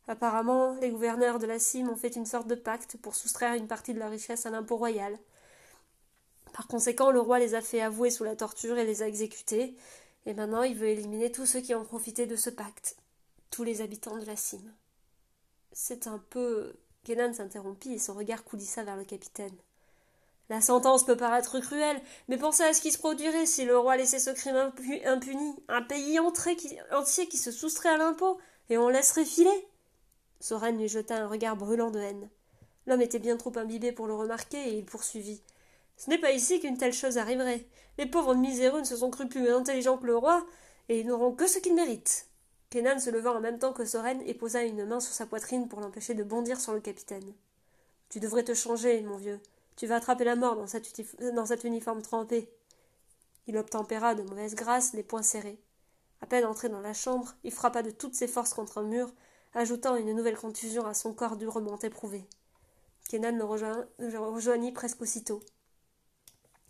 Apparemment, 0.07 0.77
les 0.77 0.91
gouverneurs 0.91 1.41
de 1.41 1.47
la 1.47 1.59
cime 1.59 1.89
ont 1.89 1.97
fait 1.97 2.15
une 2.15 2.25
sorte 2.25 2.47
de 2.47 2.55
pacte 2.55 2.97
pour 2.99 3.17
soustraire 3.17 3.55
une 3.55 3.67
partie 3.67 3.95
de 3.95 3.99
leur 3.99 4.11
richesse 4.11 4.47
à 4.47 4.51
l'impôt 4.51 4.77
royal. 4.77 5.19
Par 6.53 6.69
conséquent, 6.69 7.11
le 7.11 7.19
roi 7.19 7.41
les 7.41 7.57
a 7.57 7.61
fait 7.61 7.81
avouer 7.81 8.11
sous 8.11 8.23
la 8.23 8.37
torture 8.37 8.79
et 8.79 8.87
les 8.87 9.03
a 9.03 9.09
exécutés, 9.09 9.77
et 10.25 10.35
maintenant 10.35 10.63
il 10.63 10.77
veut 10.77 10.87
éliminer 10.87 11.33
tous 11.33 11.47
ceux 11.47 11.61
qui 11.61 11.75
ont 11.75 11.85
profité 11.85 12.27
de 12.27 12.37
ce 12.37 12.49
pacte, 12.49 12.97
tous 13.51 13.65
les 13.65 13.81
habitants 13.81 14.19
de 14.19 14.25
la 14.25 14.37
cime. 14.37 14.73
C'est 15.73 16.07
un 16.07 16.19
peu 16.31 16.77
S'interrompit 17.09 17.95
et 17.95 17.99
son 17.99 18.13
regard 18.13 18.45
coulissa 18.45 18.83
vers 18.83 18.97
le 18.97 19.05
capitaine. 19.05 19.57
La 20.51 20.61
sentence 20.61 21.07
peut 21.07 21.17
paraître 21.17 21.59
cruelle, 21.59 21.99
mais 22.29 22.37
pensez 22.37 22.63
à 22.65 22.75
ce 22.75 22.83
qui 22.83 22.93
se 22.93 22.99
produirait 22.99 23.47
si 23.47 23.65
le 23.65 23.79
roi 23.79 23.97
laissait 23.97 24.19
ce 24.19 24.29
crime 24.29 24.73
impuni, 25.07 25.57
un 25.69 25.81
pays 25.81 26.19
entier 26.19 27.29
qui 27.29 27.39
se 27.39 27.51
soustrait 27.51 27.89
à 27.89 27.97
l'impôt, 27.97 28.39
et 28.69 28.77
on 28.77 28.91
laisserait 28.91 29.25
filer. 29.25 29.69
Soren 30.41 30.77
lui 30.77 30.87
jeta 30.87 31.17
un 31.17 31.29
regard 31.29 31.57
brûlant 31.57 31.91
de 31.91 31.99
haine. 31.99 32.29
L'homme 32.87 33.01
était 33.01 33.19
bien 33.19 33.39
trop 33.39 33.57
imbibé 33.57 33.91
pour 33.91 34.07
le 34.07 34.15
remarquer, 34.15 34.69
et 34.69 34.77
il 34.77 34.85
poursuivit. 34.85 35.41
Ce 35.97 36.11
n'est 36.11 36.19
pas 36.19 36.33
ici 36.33 36.61
qu'une 36.61 36.77
telle 36.77 36.93
chose 36.93 37.17
arriverait. 37.17 37.67
Les 37.97 38.07
pauvres 38.07 38.35
miséreux 38.35 38.81
ne 38.81 38.85
se 38.85 38.97
sont 38.99 39.11
crus 39.11 39.31
plus 39.31 39.49
intelligents 39.49 39.97
que 39.97 40.07
le 40.07 40.17
roi, 40.17 40.45
et 40.91 41.01
ils 41.01 41.07
n'auront 41.07 41.33
que 41.33 41.47
ce 41.47 41.59
qu'ils 41.59 41.75
méritent. 41.75 42.28
Kenan 42.71 42.99
se 42.99 43.11
leva 43.11 43.33
en 43.33 43.41
même 43.41 43.59
temps 43.59 43.73
que 43.73 43.87
Soren 43.87 44.21
et 44.27 44.35
posa 44.35 44.63
une 44.63 44.85
main 44.85 45.01
sur 45.01 45.15
sa 45.15 45.25
poitrine 45.25 45.69
pour 45.69 45.81
l'empêcher 45.81 46.15
de 46.15 46.23
bondir 46.23 46.61
sur 46.61 46.75
le 46.75 46.81
capitaine. 46.81 47.33
Tu 48.11 48.21
devrais 48.21 48.45
te 48.45 48.53
changer, 48.53 49.01
mon 49.03 49.17
vieux. 49.17 49.41
Tu 49.77 49.87
vas 49.87 49.97
attraper 49.97 50.25
la 50.25 50.37
mort 50.37 50.57
dans 50.57 50.67
cet, 50.67 51.65
uniforme 51.65 52.03
trempé. 52.03 52.51
Il 53.47 53.57
obtempéra 53.57 54.15
de 54.15 54.23
mauvaise 54.23 54.55
grâce, 54.55 54.93
les 54.93 55.03
poings 55.03 55.23
serrés. 55.23 55.59
À 56.21 56.27
peine 56.27 56.45
entré 56.45 56.69
dans 56.69 56.81
la 56.81 56.93
chambre, 56.93 57.35
il 57.45 57.53
frappa 57.53 57.83
de 57.83 57.91
toutes 57.91 58.15
ses 58.15 58.29
forces 58.29 58.53
contre 58.53 58.79
un 58.79 58.83
mur, 58.83 59.11
ajoutant 59.55 59.97
une 59.97 60.13
nouvelle 60.13 60.37
contusion 60.37 60.85
à 60.85 60.95
son 60.95 61.15
corps 61.15 61.37
durement 61.37 61.79
éprouvé. 61.79 62.27
Kenan 63.09 63.37
le 63.39 64.19
rejoignit 64.19 64.75
presque 64.75 65.01
aussitôt. 65.01 65.41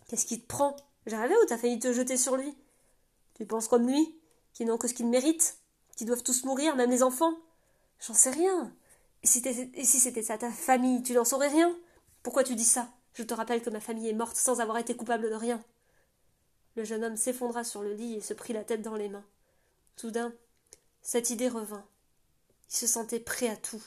Qu'est-ce 0.07 0.25
qui 0.25 0.41
te 0.41 0.47
prend? 0.47 0.77
Rêvé 1.07 1.35
ou 1.35 1.45
t'as 1.45 1.57
failli 1.57 1.79
te 1.79 1.91
jeter 1.91 2.15
sur 2.15 2.37
lui? 2.37 2.57
Tu 3.33 3.45
penses 3.45 3.67
comme 3.67 3.87
lui, 3.87 4.19
qui 4.53 4.65
n'ont 4.65 4.77
que 4.77 4.87
ce 4.87 4.93
qu'ils 4.93 5.07
méritent 5.07 5.58
qui 5.99 6.05
doivent 6.05 6.23
tous 6.23 6.45
mourir, 6.45 6.77
même 6.77 6.91
les 6.91 7.03
enfants 7.03 7.33
J'en 7.99 8.13
sais 8.13 8.29
rien. 8.29 8.73
Et 9.21 9.27
si, 9.27 9.99
c'était 9.99 10.23
ça 10.23 10.37
ta 10.37 10.49
famille, 10.49 11.03
tu 11.03 11.11
n'en 11.11 11.25
saurais 11.25 11.49
rien 11.49 11.77
Pourquoi 12.23 12.45
tu 12.45 12.55
dis 12.55 12.63
ça? 12.63 12.87
Je 13.11 13.23
te 13.23 13.33
rappelle 13.33 13.61
que 13.61 13.69
ma 13.69 13.81
famille 13.81 14.07
est 14.07 14.13
morte 14.13 14.37
sans 14.37 14.61
avoir 14.61 14.77
été 14.77 14.95
coupable 14.95 15.29
de 15.29 15.35
rien. 15.35 15.61
Le 16.77 16.85
jeune 16.85 17.03
homme 17.03 17.17
s'effondra 17.17 17.65
sur 17.65 17.81
le 17.81 17.91
lit 17.91 18.15
et 18.15 18.21
se 18.21 18.33
prit 18.33 18.53
la 18.53 18.63
tête 18.63 18.81
dans 18.81 18.95
les 18.95 19.09
mains. 19.09 19.25
Soudain, 19.97 20.33
cette 21.01 21.31
idée 21.31 21.49
revint. 21.49 21.85
Il 22.69 22.75
se 22.77 22.87
sentait 22.87 23.19
prêt 23.19 23.49
à 23.49 23.57
tout. 23.57 23.83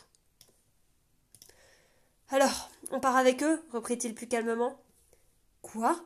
Alors, 2.28 2.70
on 2.90 3.00
part 3.00 3.16
avec 3.16 3.42
eux? 3.42 3.64
reprit-il 3.72 4.14
plus 4.14 4.28
calmement. 4.28 4.78
Quoi? 5.62 5.98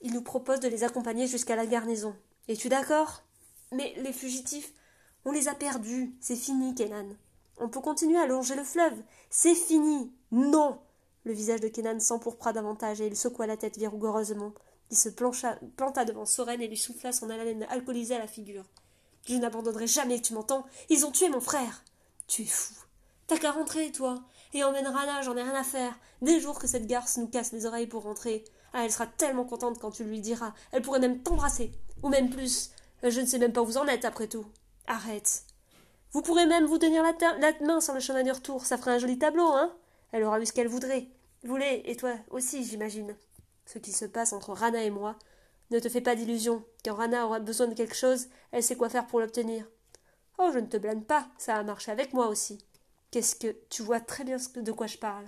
Il 0.00 0.12
nous 0.12 0.22
propose 0.22 0.58
de 0.58 0.66
les 0.66 0.82
accompagner 0.82 1.28
jusqu'à 1.28 1.54
la 1.54 1.66
garnison. 1.66 2.16
Es-tu 2.48 2.68
d'accord? 2.68 3.22
Mais 3.70 3.94
les 3.98 4.12
fugitifs, 4.12 4.72
on 5.26 5.32
les 5.32 5.48
a 5.48 5.54
perdus. 5.54 6.14
C'est 6.20 6.36
fini, 6.36 6.74
Kenan. 6.74 7.08
On 7.58 7.68
peut 7.68 7.80
continuer 7.80 8.16
à 8.16 8.26
longer 8.26 8.54
le 8.54 8.62
fleuve. 8.62 8.96
C'est 9.28 9.56
fini. 9.56 10.12
Non. 10.30 10.78
Le 11.24 11.32
visage 11.32 11.60
de 11.60 11.68
Kenan 11.68 11.98
s'empourpra 11.98 12.52
davantage 12.52 13.00
et 13.00 13.08
il 13.08 13.16
secoua 13.16 13.48
la 13.48 13.56
tête 13.56 13.76
vigoureusement. 13.76 14.52
Il 14.92 14.96
se 14.96 15.08
planta 15.08 16.04
devant 16.04 16.24
Soren 16.24 16.62
et 16.62 16.68
lui 16.68 16.76
souffla 16.76 17.10
son 17.10 17.28
haleine 17.28 17.66
alcoolisée 17.68 18.14
à 18.14 18.20
la 18.20 18.28
figure. 18.28 18.64
Je 19.26 19.34
n'abandonnerai 19.34 19.88
jamais, 19.88 20.20
tu 20.20 20.32
m'entends? 20.32 20.64
Ils 20.88 21.04
ont 21.04 21.10
tué 21.10 21.28
mon 21.28 21.40
frère 21.40 21.82
Tu 22.28 22.42
es 22.42 22.46
fou. 22.46 22.74
T'as 23.26 23.38
qu'à 23.38 23.50
rentrer, 23.50 23.90
toi. 23.90 24.22
Et 24.54 24.62
emmène 24.62 24.86
Rana, 24.86 25.22
j'en 25.22 25.36
ai 25.36 25.42
rien 25.42 25.56
à 25.56 25.64
faire. 25.64 25.98
Dès 26.22 26.38
jours 26.38 26.60
que 26.60 26.68
cette 26.68 26.86
garce 26.86 27.16
nous 27.16 27.26
casse 27.26 27.50
les 27.50 27.66
oreilles 27.66 27.88
pour 27.88 28.04
rentrer. 28.04 28.44
Ah, 28.72 28.84
elle 28.84 28.92
sera 28.92 29.08
tellement 29.08 29.44
contente 29.44 29.80
quand 29.80 29.90
tu 29.90 30.04
lui 30.04 30.20
diras. 30.20 30.54
Elle 30.70 30.82
pourrait 30.82 31.00
même 31.00 31.20
t'embrasser. 31.20 31.72
Ou 32.04 32.10
même 32.10 32.30
plus. 32.30 32.70
Je 33.02 33.20
ne 33.20 33.26
sais 33.26 33.40
même 33.40 33.52
pas 33.52 33.62
où 33.62 33.66
vous 33.66 33.78
en 33.78 33.88
êtes, 33.88 34.04
après 34.04 34.28
tout. 34.28 34.46
Arrête. 34.86 35.44
Vous 36.12 36.22
pourrez 36.22 36.46
même 36.46 36.64
vous 36.64 36.78
tenir 36.78 37.02
la, 37.02 37.52
main 37.60 37.80
sur 37.80 37.94
le 37.94 38.00
chemin 38.00 38.22
du 38.22 38.30
retour. 38.30 38.64
Ça 38.64 38.78
ferait 38.78 38.92
un 38.92 38.98
joli 38.98 39.18
tableau, 39.18 39.46
hein 39.46 39.76
Elle 40.12 40.24
aura 40.24 40.40
eu 40.40 40.46
ce 40.46 40.52
qu'elle 40.52 40.68
voudrait. 40.68 41.08
Voulez, 41.44 41.82
et 41.84 41.96
toi 41.96 42.14
aussi, 42.30 42.64
j'imagine. 42.64 43.16
Ce 43.66 43.78
qui 43.78 43.92
se 43.92 44.04
passe 44.04 44.32
entre 44.32 44.52
Rana 44.52 44.82
et 44.82 44.90
moi 44.90 45.16
ne 45.70 45.80
te 45.80 45.88
fais 45.88 46.00
pas 46.00 46.14
d'illusions. 46.14 46.64
Quand 46.84 46.94
Rana 46.94 47.26
aura 47.26 47.40
besoin 47.40 47.66
de 47.66 47.74
quelque 47.74 47.96
chose, 47.96 48.28
elle 48.52 48.62
sait 48.62 48.76
quoi 48.76 48.88
faire 48.88 49.06
pour 49.06 49.20
l'obtenir. 49.20 49.66
Oh, 50.38 50.50
je 50.52 50.58
ne 50.58 50.66
te 50.66 50.76
blâme 50.76 51.04
pas, 51.04 51.28
ça 51.38 51.56
a 51.56 51.62
marché 51.62 51.90
avec 51.90 52.12
moi 52.12 52.28
aussi. 52.28 52.58
Qu'est-ce 53.10 53.36
que 53.36 53.56
tu 53.70 53.82
vois 53.82 54.00
très 54.00 54.24
bien 54.24 54.36
de 54.54 54.72
quoi 54.72 54.86
je 54.86 54.98
parle. 54.98 55.26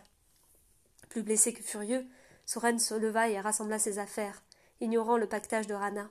Plus 1.09 1.23
blessé 1.23 1.53
que 1.53 1.63
furieux, 1.63 2.07
Soren 2.47 2.79
se 2.79 2.95
leva 2.95 3.29
et 3.29 3.41
rassembla 3.41 3.79
ses 3.79 3.99
affaires, 3.99 4.43
ignorant 4.81 5.17
le 5.17 5.27
pactage 5.27 5.67
de 5.67 5.75
Rana. 5.75 6.11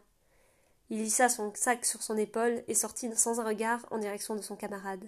Il 0.90 1.02
hissa 1.02 1.28
son 1.28 1.54
sac 1.54 1.86
sur 1.86 2.02
son 2.02 2.18
épaule 2.18 2.64
et 2.68 2.74
sortit 2.74 3.14
sans 3.16 3.40
un 3.40 3.46
regard 3.46 3.86
en 3.92 3.98
direction 3.98 4.36
de 4.36 4.42
son 4.42 4.56
camarade. 4.56 5.06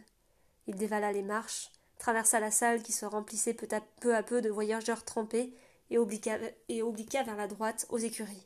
Il 0.67 0.75
dévala 0.75 1.11
les 1.11 1.23
marches, 1.23 1.71
traversa 1.97 2.39
la 2.39 2.51
salle 2.51 2.83
qui 2.83 2.91
se 2.91 3.05
remplissait 3.05 3.53
peu 3.53 3.67
à 4.15 4.23
peu, 4.23 4.41
de 4.41 4.49
voyageurs 4.49 5.05
trempés 5.05 5.53
et 5.89 5.97
obliqua, 5.97 6.37
et 6.67 6.83
obliqua 6.83 7.23
vers 7.23 7.37
la 7.37 7.47
droite 7.47 7.85
aux 7.89 7.97
écuries. 7.97 8.45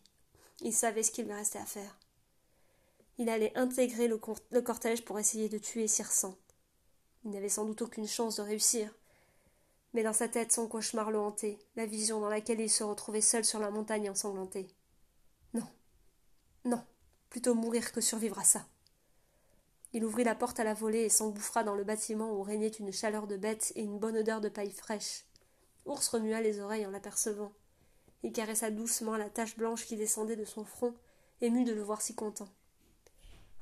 Il 0.61 0.73
savait 0.73 1.03
ce 1.03 1.11
qu'il 1.11 1.25
lui 1.25 1.33
restait 1.33 1.59
à 1.59 1.65
faire. 1.65 1.97
Il 3.17 3.29
allait 3.29 3.55
intégrer 3.57 4.07
le, 4.07 4.17
cortège 4.17 5.03
pour 5.03 5.19
essayer 5.19 5.49
de 5.49 5.57
tuer 5.57 5.87
Circent. 5.87 6.35
Il 7.25 7.31
n'avait 7.31 7.49
sans 7.49 7.65
doute 7.65 7.81
aucune 7.81 8.07
chance 8.07 8.37
de 8.37 8.41
réussir. 8.41 8.93
Mais 9.93 10.03
dans 10.03 10.13
sa 10.13 10.27
tête, 10.27 10.51
son 10.51 10.67
cauchemar 10.67 11.11
le 11.11 11.19
hantait, 11.19 11.59
la 11.75 11.85
vision 11.85 12.19
dans 12.19 12.29
laquelle 12.29 12.59
il 12.59 12.69
se 12.69 12.83
retrouvait 12.83 13.21
seul 13.21 13.45
sur 13.45 13.59
la 13.59 13.69
montagne 13.69 14.09
ensanglantée. 14.09 14.67
Non, 15.53 15.67
non, 16.65 16.83
plutôt 17.33 17.55
mourir 17.55 17.91
que 17.91 17.99
survivre 17.99 18.37
à 18.37 18.43
ça. 18.43 18.63
Il 19.91 20.05
ouvrit 20.05 20.23
la 20.23 20.35
porte 20.35 20.59
à 20.59 20.63
la 20.63 20.75
volée 20.75 20.99
et 20.99 21.09
s'engouffra 21.09 21.63
dans 21.63 21.73
le 21.73 21.83
bâtiment 21.83 22.31
où 22.31 22.43
régnait 22.43 22.67
une 22.67 22.93
chaleur 22.93 23.25
de 23.25 23.37
bête 23.37 23.73
et 23.75 23.81
une 23.81 23.97
bonne 23.97 24.17
odeur 24.17 24.39
de 24.39 24.49
paille 24.49 24.69
fraîche. 24.69 25.25
Ours 25.87 26.07
remua 26.09 26.41
les 26.41 26.59
oreilles 26.59 26.85
en 26.85 26.91
l'apercevant. 26.91 27.51
Il 28.21 28.33
caressa 28.33 28.69
doucement 28.69 29.17
la 29.17 29.31
tache 29.31 29.57
blanche 29.57 29.87
qui 29.87 29.95
descendait 29.95 30.35
de 30.35 30.45
son 30.45 30.63
front, 30.63 30.93
ému 31.41 31.63
de 31.63 31.73
le 31.73 31.81
voir 31.81 32.03
si 32.03 32.13
content. 32.13 32.49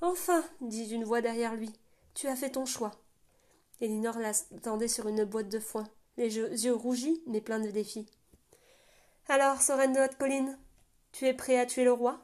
Enfin, 0.02 0.44
dit 0.60 0.90
une 0.90 1.06
voix 1.06 1.22
derrière 1.22 1.56
lui, 1.56 1.72
tu 2.14 2.28
as 2.28 2.36
fait 2.36 2.50
ton 2.50 2.66
choix. 2.66 2.92
Elinor 3.80 4.20
l'attendait 4.20 4.90
sur 4.90 5.08
une 5.08 5.24
boîte 5.24 5.48
de 5.48 5.62
foin, 5.62 5.88
les 6.18 6.36
yeux 6.36 6.76
rougis 6.76 7.24
mais 7.26 7.40
pleins 7.40 7.62
de 7.62 7.72
défis. 7.72 8.06
Alors, 9.30 9.62
Soren 9.62 9.94
de 9.94 10.02
haute 10.02 10.18
colline, 10.18 10.60
tu 11.14 11.26
es 11.26 11.34
prêt 11.34 11.58
à 11.58 11.66
tuer 11.66 11.86
le 11.86 11.94
roi? 11.94 12.22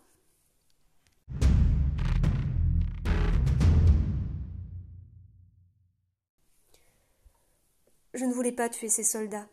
Je 8.17 8.25
ne 8.25 8.34
voulais 8.34 8.51
pas 8.51 8.67
tuer 8.67 8.89
ces 8.89 9.03
soldats. 9.03 9.47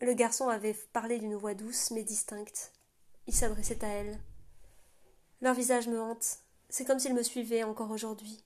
Le 0.00 0.14
garçon 0.14 0.48
avait 0.48 0.76
parlé 0.92 1.18
d'une 1.18 1.34
voix 1.34 1.54
douce 1.54 1.90
mais 1.90 2.04
distincte. 2.04 2.70
Il 3.26 3.34
s'adressait 3.34 3.84
à 3.84 3.88
elle. 3.88 4.20
Leur 5.40 5.54
visage 5.54 5.88
me 5.88 6.00
hante. 6.00 6.38
C'est 6.68 6.84
comme 6.84 7.00
s'ils 7.00 7.12
me 7.12 7.24
suivaient 7.24 7.64
encore 7.64 7.90
aujourd'hui. 7.90 8.44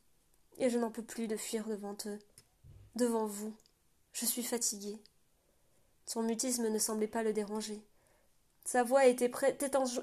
Et 0.57 0.70
je 0.70 0.79
n'en 0.79 0.90
peux 0.90 1.03
plus 1.03 1.29
de 1.29 1.37
fuir 1.37 1.66
devant 1.68 1.94
eux. 2.07 2.18
Devant 2.94 3.27
vous. 3.27 3.55
Je 4.14 4.25
suis 4.25 4.42
fatiguée. 4.42 5.03
Son 6.07 6.22
mutisme 6.22 6.70
ne 6.70 6.79
semblait 6.79 7.07
pas 7.07 7.22
le 7.22 7.35
déranger. 7.35 7.85
Sa 8.64 8.85
voix 8.85 9.05
était 9.05 9.31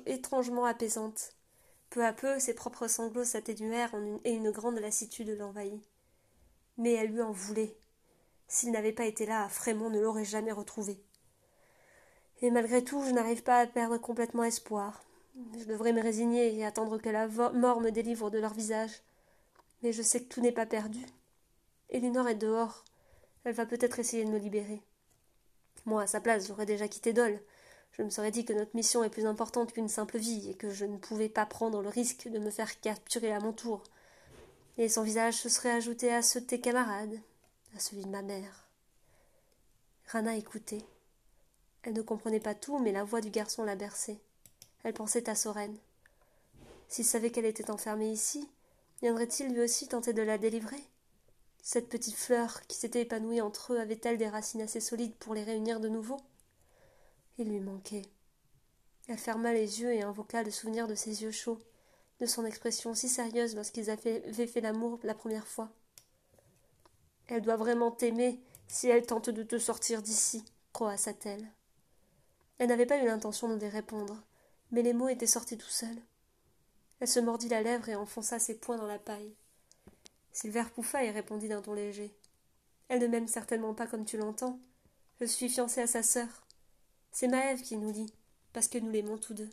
étrangement 0.05 0.65
apaisante. 0.65 1.33
Peu 1.89 2.05
à 2.05 2.13
peu, 2.13 2.37
ses 2.37 2.53
propres 2.53 2.87
sanglots 2.87 3.25
s'atténuèrent 3.25 3.95
et 4.25 4.31
une 4.31 4.51
grande 4.51 4.77
lassitude 4.77 5.29
l'envahit. 5.29 5.81
Mais 6.77 6.93
elle 6.93 7.09
lui 7.09 7.23
en 7.23 7.31
voulait. 7.31 7.75
S'il 8.53 8.69
n'avait 8.69 8.93
pas 8.93 9.05
été 9.05 9.25
là, 9.25 9.49
Frémont 9.49 9.89
ne 9.89 9.99
l'aurait 9.99 10.25
jamais 10.25 10.51
retrouvé. 10.51 11.01
Et 12.43 12.51
malgré 12.51 12.83
tout, 12.83 13.03
je 13.03 13.09
n'arrive 13.09 13.41
pas 13.41 13.57
à 13.57 13.65
perdre 13.65 13.97
complètement 13.97 14.43
espoir. 14.43 15.03
Je 15.57 15.65
devrais 15.65 15.91
me 15.91 16.03
résigner 16.03 16.55
et 16.55 16.63
attendre 16.63 16.99
que 16.99 17.09
la 17.09 17.27
mort 17.27 17.81
me 17.81 17.89
délivre 17.89 18.29
de 18.29 18.37
leur 18.37 18.53
visage. 18.53 19.01
Mais 19.81 19.91
je 19.91 20.03
sais 20.03 20.21
que 20.21 20.31
tout 20.31 20.39
n'est 20.39 20.51
pas 20.51 20.67
perdu. 20.67 21.03
Elinor 21.89 22.29
est 22.29 22.35
dehors. 22.35 22.85
Elle 23.43 23.55
va 23.55 23.65
peut-être 23.65 23.97
essayer 23.97 24.23
de 24.23 24.29
me 24.29 24.37
libérer. 24.37 24.83
Moi, 25.87 26.03
à 26.03 26.07
sa 26.07 26.21
place, 26.21 26.45
j'aurais 26.47 26.67
déjà 26.67 26.87
quitté 26.87 27.11
Dole. 27.11 27.41
Je 27.93 28.03
me 28.03 28.11
serais 28.11 28.29
dit 28.29 28.45
que 28.45 28.53
notre 28.53 28.75
mission 28.75 29.03
est 29.03 29.09
plus 29.09 29.25
importante 29.25 29.73
qu'une 29.73 29.89
simple 29.89 30.19
vie 30.19 30.51
et 30.51 30.53
que 30.53 30.69
je 30.69 30.85
ne 30.85 30.97
pouvais 30.97 31.27
pas 31.27 31.47
prendre 31.47 31.81
le 31.81 31.89
risque 31.89 32.27
de 32.27 32.37
me 32.37 32.51
faire 32.51 32.79
capturer 32.81 33.33
à 33.33 33.39
mon 33.39 33.51
tour. 33.51 33.81
Et 34.77 34.89
son 34.89 35.01
visage 35.01 35.37
se 35.37 35.49
serait 35.49 35.71
ajouté 35.71 36.13
à 36.13 36.21
ceux 36.21 36.41
de 36.41 36.45
tes 36.45 36.61
camarades, 36.61 37.19
à 37.75 37.79
celui 37.79 38.03
de 38.03 38.09
ma 38.09 38.21
mère. 38.21 38.67
Rana 40.07 40.35
écoutait. 40.35 40.85
Elle 41.83 41.93
ne 41.93 42.01
comprenait 42.01 42.39
pas 42.39 42.55
tout, 42.55 42.79
mais 42.79 42.91
la 42.91 43.03
voix 43.03 43.21
du 43.21 43.29
garçon 43.29 43.63
la 43.63 43.75
berçait. 43.75 44.19
Elle 44.83 44.93
pensait 44.93 45.29
à 45.29 45.35
Soren. 45.35 45.75
S'il 46.87 47.05
savait 47.05 47.31
qu'elle 47.31 47.45
était 47.45 47.71
enfermée 47.71 48.11
ici, 48.11 48.49
viendrait-il 49.01 49.53
lui 49.53 49.61
aussi 49.61 49.87
tenter 49.87 50.13
de 50.13 50.21
la 50.21 50.37
délivrer? 50.37 50.83
Cette 51.61 51.89
petite 51.89 52.15
fleur 52.15 52.61
qui 52.67 52.77
s'était 52.77 53.01
épanouie 53.01 53.41
entre 53.41 53.73
eux 53.73 53.79
avait-elle 53.79 54.17
des 54.17 54.27
racines 54.27 54.61
assez 54.61 54.81
solides 54.81 55.15
pour 55.15 55.33
les 55.33 55.43
réunir 55.43 55.79
de 55.79 55.89
nouveau? 55.89 56.17
Il 57.37 57.49
lui 57.49 57.59
manquait. 57.59 58.03
Elle 59.07 59.17
ferma 59.17 59.53
les 59.53 59.81
yeux 59.81 59.93
et 59.93 60.03
invoqua 60.03 60.43
le 60.43 60.51
souvenir 60.51 60.87
de 60.87 60.95
ses 60.95 61.23
yeux 61.23 61.31
chauds, 61.31 61.59
de 62.19 62.25
son 62.25 62.45
expression 62.45 62.93
si 62.93 63.09
sérieuse 63.09 63.55
lorsqu'ils 63.55 63.89
avaient 63.89 64.47
fait 64.47 64.61
l'amour 64.61 64.99
la 65.03 65.15
première 65.15 65.47
fois. 65.47 65.69
Elle 67.27 67.41
doit 67.41 67.55
vraiment 67.55 67.91
t'aimer 67.91 68.39
si 68.67 68.87
elle 68.87 69.05
tente 69.05 69.29
de 69.29 69.43
te 69.43 69.57
sortir 69.57 70.01
d'ici, 70.01 70.43
croassa-t-elle. 70.73 71.47
Elle 72.57 72.67
n'avait 72.67 72.85
pas 72.85 73.01
eu 73.01 73.05
l'intention 73.05 73.55
de 73.55 73.65
répondre, 73.65 74.23
mais 74.71 74.81
les 74.81 74.93
mots 74.93 75.09
étaient 75.09 75.27
sortis 75.27 75.57
tout 75.57 75.69
seuls. 75.69 76.01
Elle 76.99 77.07
se 77.07 77.19
mordit 77.19 77.49
la 77.49 77.61
lèvre 77.61 77.89
et 77.89 77.95
enfonça 77.95 78.39
ses 78.39 78.55
poings 78.55 78.77
dans 78.77 78.87
la 78.87 78.99
paille. 78.99 79.33
Silver 80.31 80.63
pouffa 80.73 81.03
et 81.03 81.11
répondit 81.11 81.47
d'un 81.47 81.61
ton 81.61 81.73
léger. 81.73 82.15
Elle 82.89 83.01
ne 83.01 83.07
m'aime 83.07 83.27
certainement 83.27 83.73
pas 83.73 83.87
comme 83.87 84.05
tu 84.05 84.17
l'entends. 84.17 84.59
Je 85.19 85.25
suis 85.25 85.49
fiancée 85.49 85.81
à 85.81 85.87
sa 85.87 86.03
sœur. 86.03 86.27
C'est 87.11 87.27
Maëve 87.27 87.61
qui 87.61 87.77
nous 87.77 87.91
lie, 87.91 88.13
parce 88.51 88.67
que 88.67 88.77
nous 88.77 88.89
l'aimons 88.89 89.17
tous 89.17 89.33
deux. 89.33 89.49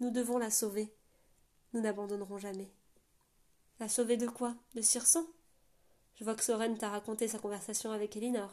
Nous 0.00 0.10
devons 0.10 0.38
la 0.38 0.50
sauver. 0.50 0.92
Nous 1.72 1.80
n'abandonnerons 1.80 2.38
jamais. 2.38 2.70
La 3.80 3.88
sauver 3.88 4.16
de 4.16 4.26
quoi? 4.26 4.54
De 4.74 4.80
Je 6.18 6.24
vois 6.24 6.34
que 6.34 6.42
Soren 6.42 6.76
t'a 6.76 6.88
raconté 6.88 7.28
sa 7.28 7.38
conversation 7.38 7.92
avec 7.92 8.16
Elinor. 8.16 8.50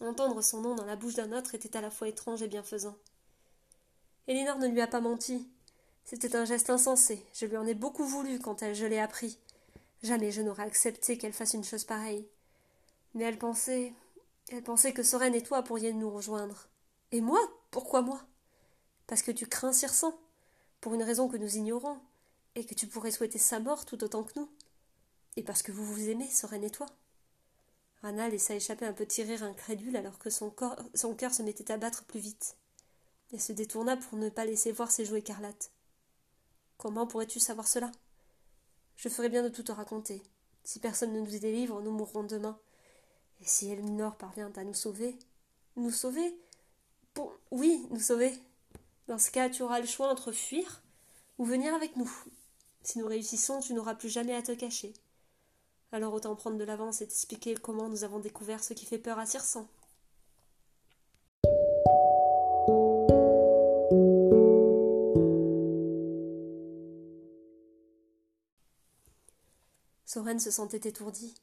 Entendre 0.00 0.40
son 0.40 0.62
nom 0.62 0.74
dans 0.74 0.86
la 0.86 0.96
bouche 0.96 1.14
d'un 1.14 1.36
autre 1.36 1.54
était 1.54 1.76
à 1.76 1.82
la 1.82 1.90
fois 1.90 2.08
étrange 2.08 2.40
et 2.40 2.48
bienfaisant. 2.48 2.96
Elinor 4.28 4.58
ne 4.58 4.68
lui 4.68 4.80
a 4.80 4.86
pas 4.86 5.00
menti. 5.00 5.46
C'était 6.04 6.36
un 6.36 6.46
geste 6.46 6.70
insensé. 6.70 7.22
Je 7.34 7.44
lui 7.44 7.58
en 7.58 7.66
ai 7.66 7.74
beaucoup 7.74 8.04
voulu 8.04 8.38
quand 8.38 8.62
elle, 8.62 8.74
je 8.74 8.86
l'ai 8.86 8.98
appris. 8.98 9.38
Jamais 10.02 10.30
je 10.30 10.40
n'aurais 10.40 10.62
accepté 10.62 11.18
qu'elle 11.18 11.34
fasse 11.34 11.52
une 11.52 11.64
chose 11.64 11.84
pareille. 11.84 12.26
Mais 13.12 13.24
elle 13.24 13.38
pensait. 13.38 13.92
Elle 14.50 14.62
pensait 14.62 14.94
que 14.94 15.02
Soren 15.02 15.34
et 15.34 15.42
toi 15.42 15.62
pourriez 15.62 15.92
nous 15.92 16.10
rejoindre. 16.10 16.68
Et 17.12 17.20
moi? 17.20 17.40
Pourquoi 17.70 18.00
moi? 18.00 18.22
Parce 19.06 19.20
que 19.20 19.32
tu 19.32 19.46
crains 19.46 19.74
Circent, 19.74 20.18
pour 20.80 20.94
une 20.94 21.02
raison 21.02 21.28
que 21.28 21.36
nous 21.36 21.56
ignorons, 21.56 21.98
et 22.54 22.64
que 22.64 22.74
tu 22.74 22.86
pourrais 22.86 23.10
souhaiter 23.10 23.38
sa 23.38 23.60
mort 23.60 23.84
tout 23.84 24.02
autant 24.02 24.22
que 24.22 24.32
nous. 24.36 24.48
Et 25.38 25.42
parce 25.44 25.62
que 25.62 25.70
vous 25.70 25.84
vous 25.84 26.08
aimez, 26.08 26.28
Soren 26.28 26.64
et 26.64 26.70
toi. 26.70 26.86
Rana 28.02 28.28
laissa 28.28 28.56
échapper 28.56 28.86
un 28.86 28.92
petit 28.92 29.22
rire 29.22 29.44
incrédule 29.44 29.94
alors 29.94 30.18
que 30.18 30.30
son, 30.30 30.50
corps, 30.50 30.74
son 30.94 31.14
cœur 31.14 31.32
se 31.32 31.44
mettait 31.44 31.70
à 31.70 31.76
battre 31.76 32.02
plus 32.06 32.18
vite. 32.18 32.56
Elle 33.32 33.40
se 33.40 33.52
détourna 33.52 33.96
pour 33.96 34.18
ne 34.18 34.30
pas 34.30 34.44
laisser 34.44 34.72
voir 34.72 34.90
ses 34.90 35.04
joues 35.04 35.14
écarlates. 35.14 35.70
Comment 36.76 37.06
pourrais-tu 37.06 37.38
savoir 37.38 37.68
cela? 37.68 37.92
Je 38.96 39.08
ferai 39.08 39.28
bien 39.28 39.44
de 39.44 39.48
tout 39.48 39.62
te 39.62 39.70
raconter. 39.70 40.24
Si 40.64 40.80
personne 40.80 41.12
ne 41.12 41.20
nous 41.20 41.38
délivre, 41.38 41.80
nous 41.82 41.92
mourrons 41.92 42.24
demain. 42.24 42.58
Et 43.40 43.46
si 43.46 43.70
Elminor 43.70 44.16
parvient 44.16 44.50
à 44.56 44.64
nous 44.64 44.74
sauver 44.74 45.16
Nous 45.76 45.92
sauver? 45.92 46.36
Bon, 47.14 47.30
oui, 47.52 47.86
nous 47.90 48.00
sauver. 48.00 48.32
Dans 49.06 49.20
ce 49.20 49.30
cas, 49.30 49.48
tu 49.48 49.62
auras 49.62 49.78
le 49.78 49.86
choix 49.86 50.10
entre 50.10 50.32
fuir 50.32 50.82
ou 51.38 51.44
venir 51.44 51.72
avec 51.74 51.94
nous. 51.94 52.10
Si 52.82 52.98
nous 52.98 53.06
réussissons, 53.06 53.60
tu 53.60 53.72
n'auras 53.72 53.94
plus 53.94 54.08
jamais 54.08 54.34
à 54.34 54.42
te 54.42 54.50
cacher. 54.50 54.92
Alors 55.90 56.12
autant 56.12 56.36
prendre 56.36 56.58
de 56.58 56.64
l'avance 56.64 57.00
et 57.00 57.06
t'expliquer 57.06 57.54
comment 57.54 57.88
nous 57.88 58.04
avons 58.04 58.18
découvert 58.18 58.62
ce 58.62 58.74
qui 58.74 58.84
fait 58.84 58.98
peur 58.98 59.18
à 59.18 59.24
Cirsan. 59.24 59.66
Soren 70.04 70.38
se 70.40 70.50
sentait 70.50 70.88
étourdi. 70.88 71.34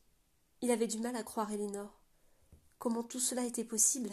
Il 0.61 0.69
avait 0.71 0.87
du 0.87 0.99
mal 0.99 1.15
à 1.15 1.23
croire 1.23 1.51
Elinor. 1.51 1.91
Comment 2.77 3.03
tout 3.03 3.19
cela 3.19 3.43
était 3.45 3.63
possible? 3.63 4.11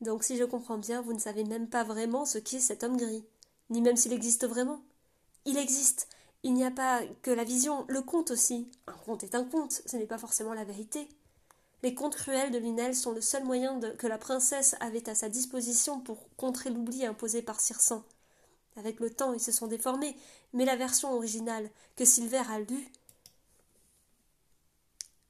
Donc 0.00 0.24
si 0.24 0.36
je 0.36 0.44
comprends 0.44 0.78
bien, 0.78 1.02
vous 1.02 1.12
ne 1.12 1.18
savez 1.18 1.44
même 1.44 1.68
pas 1.68 1.84
vraiment 1.84 2.24
ce 2.24 2.38
qu'est 2.38 2.60
cet 2.60 2.82
homme 2.82 2.96
gris, 2.96 3.24
ni 3.70 3.80
même 3.80 3.96
s'il 3.96 4.12
existe 4.12 4.46
vraiment. 4.46 4.82
Il 5.44 5.56
existe, 5.56 6.08
il 6.44 6.52
n'y 6.52 6.64
a 6.64 6.70
pas 6.70 7.00
que 7.22 7.30
la 7.30 7.42
vision, 7.42 7.86
le 7.88 8.02
conte 8.02 8.30
aussi. 8.30 8.70
Un 8.86 8.92
conte 8.92 9.24
est 9.24 9.34
un 9.34 9.44
conte, 9.44 9.82
ce 9.86 9.96
n'est 9.96 10.06
pas 10.06 10.18
forcément 10.18 10.52
la 10.52 10.64
vérité. 10.64 11.08
Les 11.82 11.94
contes 11.94 12.16
cruels 12.16 12.50
de 12.50 12.58
Lunel 12.58 12.94
sont 12.94 13.12
le 13.12 13.22
seul 13.22 13.44
moyen 13.44 13.80
que 13.80 14.06
la 14.06 14.18
princesse 14.18 14.76
avait 14.80 15.08
à 15.08 15.14
sa 15.14 15.30
disposition 15.30 16.00
pour 16.00 16.28
contrer 16.36 16.68
l'oubli 16.68 17.06
imposé 17.06 17.40
par 17.40 17.60
Circin. 17.60 18.04
Avec 18.76 19.00
le 19.00 19.08
temps, 19.08 19.32
ils 19.32 19.40
se 19.40 19.52
sont 19.52 19.68
déformés, 19.68 20.16
mais 20.52 20.66
la 20.66 20.76
version 20.76 21.14
originale, 21.14 21.70
que 21.96 22.04
Silver 22.04 22.42
a 22.50 22.60
lue, 22.60 22.92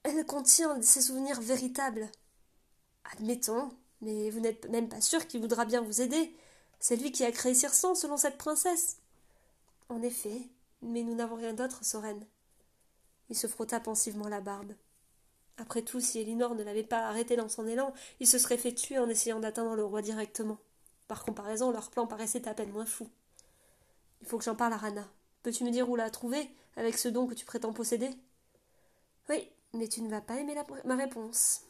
elle 0.03 0.27
contient 0.27 0.83
ses 0.83 1.01
souvenirs 1.01 1.41
véritables. 1.41 2.11
Admettons, 3.13 3.71
mais 4.01 4.31
vous 4.31 4.41
n'êtes 4.41 4.69
même 4.69 4.89
pas 4.89 5.01
sûr 5.01 5.29
qu'il 5.29 5.41
voudra 5.41 5.65
bien 5.65 5.81
vous 5.81 6.01
aider. 6.01 6.35
C'est 6.81 6.97
lui 6.97 7.13
qui 7.13 7.25
a 7.25 7.31
créé 7.31 7.55
Circon, 7.55 7.95
selon 7.95 8.17
cette 8.17 8.37
princesse. 8.37 8.97
En 9.89 10.03
effet, 10.03 10.49
mais 10.85 11.03
nous 11.03 11.15
n'avons 11.15 11.37
rien 11.37 11.55
d'autre, 11.55 11.85
Soren. 11.85 12.25
Il 13.31 13.37
se 13.37 13.47
frotta 13.47 13.81
pensivement 13.81 14.29
la 14.29 14.41
barbe. 14.41 14.75
Après 15.57 15.83
tout, 15.83 16.01
si 16.01 16.19
Elinor 16.19 16.55
ne 16.55 16.63
l'avait 16.63 16.83
pas 16.83 17.07
arrêté 17.09 17.37
dans 17.37 17.49
son 17.49 17.67
élan, 17.67 17.93
il 18.21 18.27
se 18.27 18.39
serait 18.39 18.59
fait 18.59 18.75
tuer 18.75 18.99
en 18.99 19.09
essayant 19.09 19.41
d'atteindre 19.41 19.77
le 19.77 19.85
roi 19.85 20.03
directement. 20.03 20.59
Par 21.09 21.25
comparaison, 21.25 21.71
leur 21.71 21.91
plan 21.91 22.07
paraissait 22.07 22.49
à 22.49 22.55
peine 22.55 22.73
moins 22.73 22.87
fou. 22.87 23.09
Il 24.21 24.27
faut 24.27 24.39
que 24.39 24.45
j'en 24.45 24.57
parle 24.57 24.73
à 24.73 24.79
Rana. 24.79 25.09
Peux-tu 25.43 25.65
me 25.65 25.71
dire 25.71 25.89
où 25.89 25.97
la 25.97 26.11
trouver, 26.11 26.49
avec 26.77 26.99
ce 26.99 27.09
don 27.09 27.27
que 27.27 27.35
tu 27.35 27.45
prétends 27.45 27.73
posséder? 27.73 28.11
Oui, 29.29 29.49
mais 29.73 29.89
tu 29.89 30.03
ne 30.03 30.11
vas 30.11 30.21
pas 30.21 30.37
aimer 30.37 30.55
ma 30.85 30.97
réponse. 30.97 31.63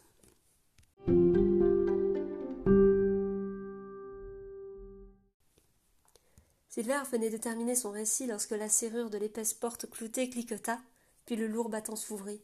Silver 6.74 7.02
venait 7.12 7.30
de 7.30 7.36
terminer 7.36 7.76
son 7.76 7.92
récit 7.92 8.26
lorsque 8.26 8.50
la 8.50 8.68
serrure 8.68 9.08
de 9.08 9.16
l'épaisse 9.16 9.54
porte 9.54 9.88
cloutée 9.88 10.28
cliqueta, 10.28 10.80
puis 11.24 11.36
le 11.36 11.46
lourd 11.46 11.68
battant 11.68 11.94
s'ouvrit. 11.94 12.40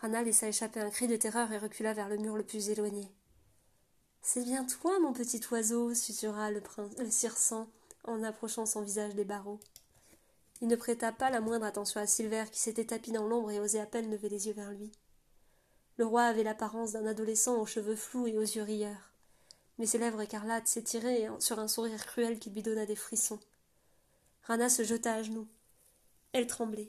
Rana 0.00 0.24
laissa 0.24 0.48
échapper 0.48 0.80
un 0.80 0.90
cri 0.90 1.06
de 1.06 1.14
terreur 1.14 1.52
et 1.52 1.58
recula 1.58 1.92
vers 1.92 2.08
le 2.08 2.16
mur 2.16 2.34
le 2.34 2.42
plus 2.42 2.68
éloigné. 2.68 3.08
C'est 4.22 4.42
bien 4.42 4.64
toi, 4.64 4.98
mon 4.98 5.12
petit 5.12 5.40
oiseau, 5.52 5.94
susurra 5.94 6.50
le 6.50 6.60
prince 6.60 6.90
le 6.98 7.66
en 8.10 8.24
approchant 8.24 8.66
son 8.66 8.82
visage 8.82 9.14
des 9.14 9.24
barreaux. 9.24 9.60
Il 10.60 10.66
ne 10.66 10.74
prêta 10.74 11.12
pas 11.12 11.30
la 11.30 11.40
moindre 11.40 11.66
attention 11.66 12.00
à 12.00 12.08
Silver 12.08 12.46
qui 12.50 12.58
s'était 12.58 12.86
tapi 12.86 13.12
dans 13.12 13.28
l'ombre 13.28 13.52
et 13.52 13.60
osait 13.60 13.78
à 13.78 13.86
peine 13.86 14.10
lever 14.10 14.30
les 14.30 14.48
yeux 14.48 14.54
vers 14.54 14.72
lui. 14.72 14.90
Le 15.96 16.06
roi 16.06 16.24
avait 16.24 16.42
l'apparence 16.42 16.90
d'un 16.90 17.06
adolescent 17.06 17.60
aux 17.60 17.66
cheveux 17.66 17.94
flous 17.94 18.26
et 18.26 18.36
aux 18.36 18.42
yeux 18.42 18.64
rieurs. 18.64 19.12
Mais 19.78 19.86
ses 19.86 19.98
lèvres 19.98 20.20
écarlates 20.20 20.66
s'étiraient 20.66 21.28
sur 21.38 21.58
un 21.58 21.68
sourire 21.68 22.04
cruel 22.04 22.38
qui 22.38 22.50
lui 22.50 22.62
donna 22.62 22.86
des 22.86 22.96
frissons. 22.96 23.38
Rana 24.42 24.68
se 24.68 24.82
jeta 24.82 25.14
à 25.14 25.22
genoux. 25.22 25.46
Elle 26.32 26.46
tremblait. 26.46 26.88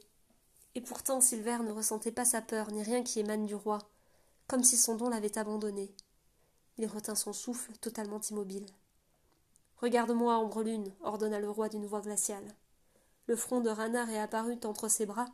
Et 0.75 0.81
pourtant 0.81 1.21
Silver 1.21 1.59
ne 1.59 1.71
ressentait 1.71 2.11
pas 2.11 2.25
sa 2.25 2.41
peur 2.41 2.71
ni 2.71 2.83
rien 2.83 3.03
qui 3.03 3.19
émane 3.19 3.45
du 3.45 3.55
roi, 3.55 3.79
comme 4.47 4.63
si 4.63 4.77
son 4.77 4.95
don 4.95 5.09
l'avait 5.09 5.37
abandonné. 5.37 5.93
Il 6.77 6.87
retint 6.87 7.15
son 7.15 7.33
souffle, 7.33 7.73
totalement 7.77 8.21
immobile. 8.21 8.65
Regarde-moi, 9.81 10.37
ombre 10.39 10.63
lune, 10.63 10.93
ordonna 11.01 11.39
le 11.39 11.49
roi 11.49 11.69
d'une 11.69 11.85
voix 11.85 12.01
glaciale. 12.01 12.55
Le 13.27 13.35
front 13.35 13.61
de 13.61 13.69
Rana 13.69 14.05
réapparut 14.05 14.59
entre 14.63 14.87
ses 14.87 15.05
bras, 15.05 15.27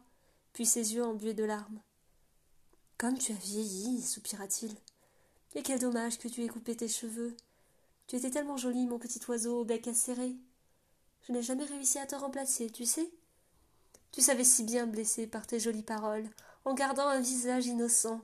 puis 0.54 0.66
ses 0.66 0.94
yeux 0.94 1.04
embués 1.04 1.34
de 1.34 1.44
larmes. 1.44 1.82
Comme 2.98 3.18
tu 3.18 3.32
as 3.32 3.36
vieilli, 3.36 4.02
soupira-t-il. 4.02 4.76
Et 5.56 5.64
quel 5.64 5.80
dommage 5.80 6.18
que 6.18 6.28
tu 6.28 6.44
aies 6.44 6.50
coupé 6.50 6.76
tes 6.76 6.88
cheveux. 6.88 7.36
Tu 8.08 8.18
étais 8.18 8.30
tellement 8.30 8.58
joli, 8.58 8.86
mon 8.86 9.00
petit 9.00 9.20
oiseau 9.28 9.62
au 9.62 9.66
bec 9.66 9.88
acéré. 9.88 10.36
Je 11.24 11.32
n'ai 11.32 11.42
jamais 11.42 11.66
réussi 11.66 11.98
à 11.98 12.06
te 12.06 12.16
remplacer, 12.16 12.70
tu 12.70 12.86
sais. 12.86 13.10
Tu 14.12 14.22
savais 14.22 14.44
si 14.44 14.64
bien 14.64 14.86
blesser 14.86 15.28
par 15.28 15.48
tes 15.48 15.60
jolies 15.60 15.84
paroles, 15.84 16.30
en 16.64 16.74
gardant 16.74 17.08
un 17.08 17.20
visage 17.20 17.66
innocent. 17.66 18.22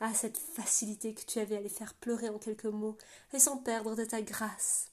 Ah, 0.00 0.14
cette 0.14 0.38
facilité 0.38 1.14
que 1.14 1.24
tu 1.24 1.38
avais 1.38 1.56
à 1.56 1.60
les 1.60 1.68
faire 1.68 1.94
pleurer 1.94 2.28
en 2.28 2.38
quelques 2.38 2.64
mots, 2.64 2.96
et 3.32 3.38
sans 3.38 3.58
perdre 3.58 3.94
de 3.94 4.04
ta 4.04 4.22
grâce. 4.22 4.90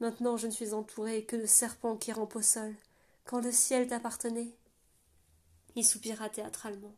Maintenant 0.00 0.36
je 0.36 0.48
ne 0.48 0.52
suis 0.52 0.72
entouré 0.72 1.24
que 1.24 1.36
de 1.36 1.46
serpents 1.46 1.96
qui 1.96 2.10
rampent 2.10 2.36
au 2.36 2.42
sol 2.42 2.74
quand 3.24 3.40
le 3.40 3.52
ciel 3.52 3.86
t'appartenait. 3.86 4.52
Il 5.76 5.84
soupira 5.84 6.28
théâtralement. 6.28 6.96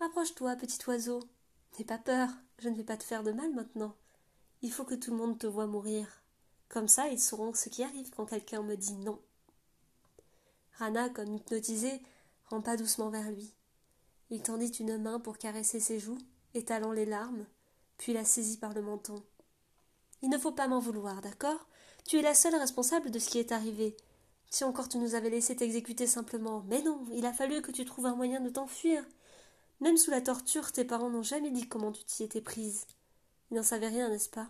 Approche-toi, 0.00 0.56
petit 0.56 0.78
oiseau. 0.88 1.20
N'aie 1.78 1.84
pas 1.84 1.98
peur, 1.98 2.28
je 2.58 2.68
ne 2.68 2.74
vais 2.74 2.84
pas 2.84 2.96
te 2.96 3.04
faire 3.04 3.22
de 3.22 3.32
mal 3.32 3.52
maintenant. 3.54 3.94
Il 4.64 4.72
faut 4.72 4.84
que 4.84 4.94
tout 4.94 5.10
le 5.10 5.18
monde 5.18 5.38
te 5.38 5.46
voie 5.46 5.66
mourir. 5.66 6.08
Comme 6.70 6.88
ça, 6.88 7.08
ils 7.08 7.20
sauront 7.20 7.52
ce 7.52 7.68
qui 7.68 7.82
arrive 7.82 8.08
quand 8.08 8.24
quelqu'un 8.24 8.62
me 8.62 8.78
dit 8.78 8.94
non. 8.94 9.20
Rana, 10.78 11.10
comme 11.10 11.34
hypnotisée, 11.34 12.00
rampa 12.46 12.78
doucement 12.78 13.10
vers 13.10 13.30
lui. 13.30 13.52
Il 14.30 14.40
tendit 14.40 14.70
une 14.70 14.96
main 14.96 15.20
pour 15.20 15.36
caresser 15.36 15.80
ses 15.80 16.00
joues, 16.00 16.16
étalant 16.54 16.92
les 16.92 17.04
larmes, 17.04 17.44
puis 17.98 18.14
la 18.14 18.24
saisit 18.24 18.56
par 18.56 18.72
le 18.72 18.80
menton. 18.80 19.22
Il 20.22 20.30
ne 20.30 20.38
faut 20.38 20.52
pas 20.52 20.66
m'en 20.66 20.80
vouloir, 20.80 21.20
d'accord? 21.20 21.68
Tu 22.06 22.16
es 22.16 22.22
la 22.22 22.32
seule 22.32 22.56
responsable 22.56 23.10
de 23.10 23.18
ce 23.18 23.28
qui 23.28 23.38
est 23.38 23.52
arrivé, 23.52 23.94
si 24.48 24.64
encore 24.64 24.88
tu 24.88 24.96
nous 24.96 25.14
avais 25.14 25.28
laissé 25.28 25.54
t'exécuter 25.54 26.06
simplement. 26.06 26.64
Mais 26.68 26.80
non, 26.80 27.04
il 27.12 27.26
a 27.26 27.34
fallu 27.34 27.60
que 27.60 27.70
tu 27.70 27.84
trouves 27.84 28.06
un 28.06 28.16
moyen 28.16 28.40
de 28.40 28.48
t'enfuir. 28.48 29.04
Même 29.80 29.98
sous 29.98 30.10
la 30.10 30.22
torture, 30.22 30.72
tes 30.72 30.86
parents 30.86 31.10
n'ont 31.10 31.22
jamais 31.22 31.50
dit 31.50 31.68
comment 31.68 31.92
tu 31.92 32.02
t'y 32.04 32.22
étais 32.22 32.40
prise. 32.40 32.86
Ils 33.50 33.56
n'en 33.56 33.62
savaient 33.62 33.88
rien, 33.88 34.08
n'est-ce 34.08 34.28
pas? 34.28 34.48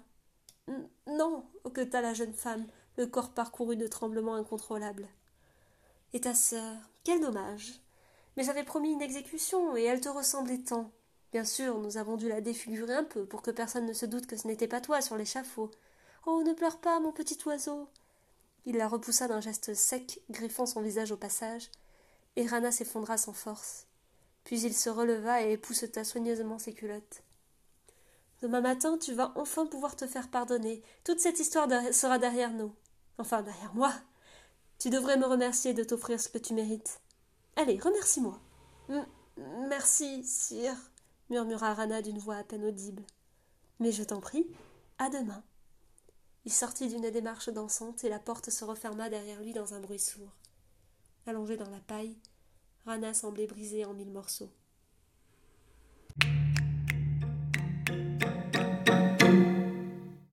Non, 1.07 1.44
que 1.72 1.83
t'as 1.83 2.00
la 2.00 2.14
jeune 2.14 2.33
femme, 2.33 2.66
le 2.96 3.07
corps 3.07 3.30
parcouru 3.30 3.76
de 3.76 3.87
tremblements 3.87 4.35
incontrôlables. 4.35 5.09
Et 6.12 6.20
ta 6.20 6.35
sœur 6.35 6.76
Quel 7.02 7.20
dommage 7.20 7.80
Mais 8.37 8.44
j'avais 8.44 8.64
promis 8.64 8.92
une 8.92 9.02
exécution, 9.02 9.76
et 9.76 9.83
elle 9.83 10.00
te 10.00 10.09
ressemblait 10.09 10.62
tant. 10.62 10.90
Bien 11.33 11.44
sûr, 11.44 11.78
nous 11.78 11.96
avons 11.96 12.16
dû 12.16 12.28
la 12.28 12.40
défigurer 12.40 12.94
un 12.94 13.04
peu 13.04 13.26
pour 13.26 13.42
que 13.42 13.50
personne 13.50 13.87
ne 13.87 13.92
se 13.92 14.07
doute 14.07 14.26
que 14.26 14.37
ce 14.37 14.46
n'était 14.46 14.68
pas 14.68 14.80
toi 14.80 15.00
sur 15.00 15.16
l'échafaud. 15.16 15.70
Oh, 16.26 16.42
ne 16.44 16.52
pleure 16.52 16.78
pas, 16.78 17.00
mon 17.00 17.12
petit 17.12 17.38
oiseau. 17.46 17.88
Il 18.66 18.76
la 18.76 18.88
repoussa 18.88 19.28
d'un 19.28 19.40
geste 19.40 19.74
sec, 19.74 20.22
griffant 20.30 20.64
son 20.64 20.80
visage 20.80 21.12
au 21.12 21.16
passage, 21.16 21.70
et 22.37 22.46
Rana 22.46 22.70
s'effondra 22.70 23.18
sans 23.18 23.33
force. 23.33 23.87
Puis 24.44 24.61
il 24.61 24.74
se 24.74 24.88
releva 24.88 25.42
et 25.42 25.52
épousseta 25.52 26.04
soigneusement 26.04 26.59
ses 26.59 26.72
culottes. 26.72 27.22
Demain 28.42 28.61
matin, 28.61 28.99
tu 28.99 29.14
vas 29.14 29.33
enfin 29.37 29.66
pouvoir 29.66 29.97
te 29.97 30.07
faire 30.07 30.31
pardonner. 30.31 30.83
Toute 31.05 31.20
cette 31.20 31.40
histoire 31.40 31.68
sera 31.92 32.18
derrière 32.18 32.53
nous. 32.53 32.75
Enfin, 33.18 33.42
derrière 33.42 33.75
moi. 33.75 33.92
Tu 34.79 34.90
devrais 34.90 35.16
me 35.16 35.27
remercier 35.27 35.73
de 35.73 35.85
t'offrir 35.85 36.20
ce 36.20 36.29
que 36.29 36.38
tu 36.38 36.53
mérites. 36.53 37.01
Allez, 37.57 37.79
remercie-moi. 37.79 38.38
Merci, 39.68 40.25
sire, 40.25 40.77
murmura 41.31 41.75
Rana 41.75 42.03
d'une 42.03 42.18
voix 42.18 42.37
à 42.37 42.44
peine 42.44 42.64
audible. 42.64 43.05
Mais 43.81 43.92
je 43.92 44.03
t'en 44.03 44.20
prie, 44.20 44.47
à 44.99 45.09
demain. 45.09 45.42
Il 46.44 46.53
sortit 46.53 46.88
d'une 46.88 47.11
démarche 47.11 47.49
dansante 47.49 48.05
et 48.05 48.09
la 48.09 48.18
porte 48.18 48.51
se 48.51 48.64
referma 48.64 49.09
derrière 49.09 49.40
lui 49.40 49.53
dans 49.53 49.75
un 49.75 49.81
bruit 49.81 49.99
sourd. 49.99 50.35
Allongé 51.27 51.57
dans 51.57 51.70
la 51.70 51.81
paille, 51.81 52.18
Rana 52.85 53.14
semblait 53.14 53.47
brisée 53.47 53.85
en 53.87 53.94
mille 53.94 54.11
morceaux. 54.11 54.51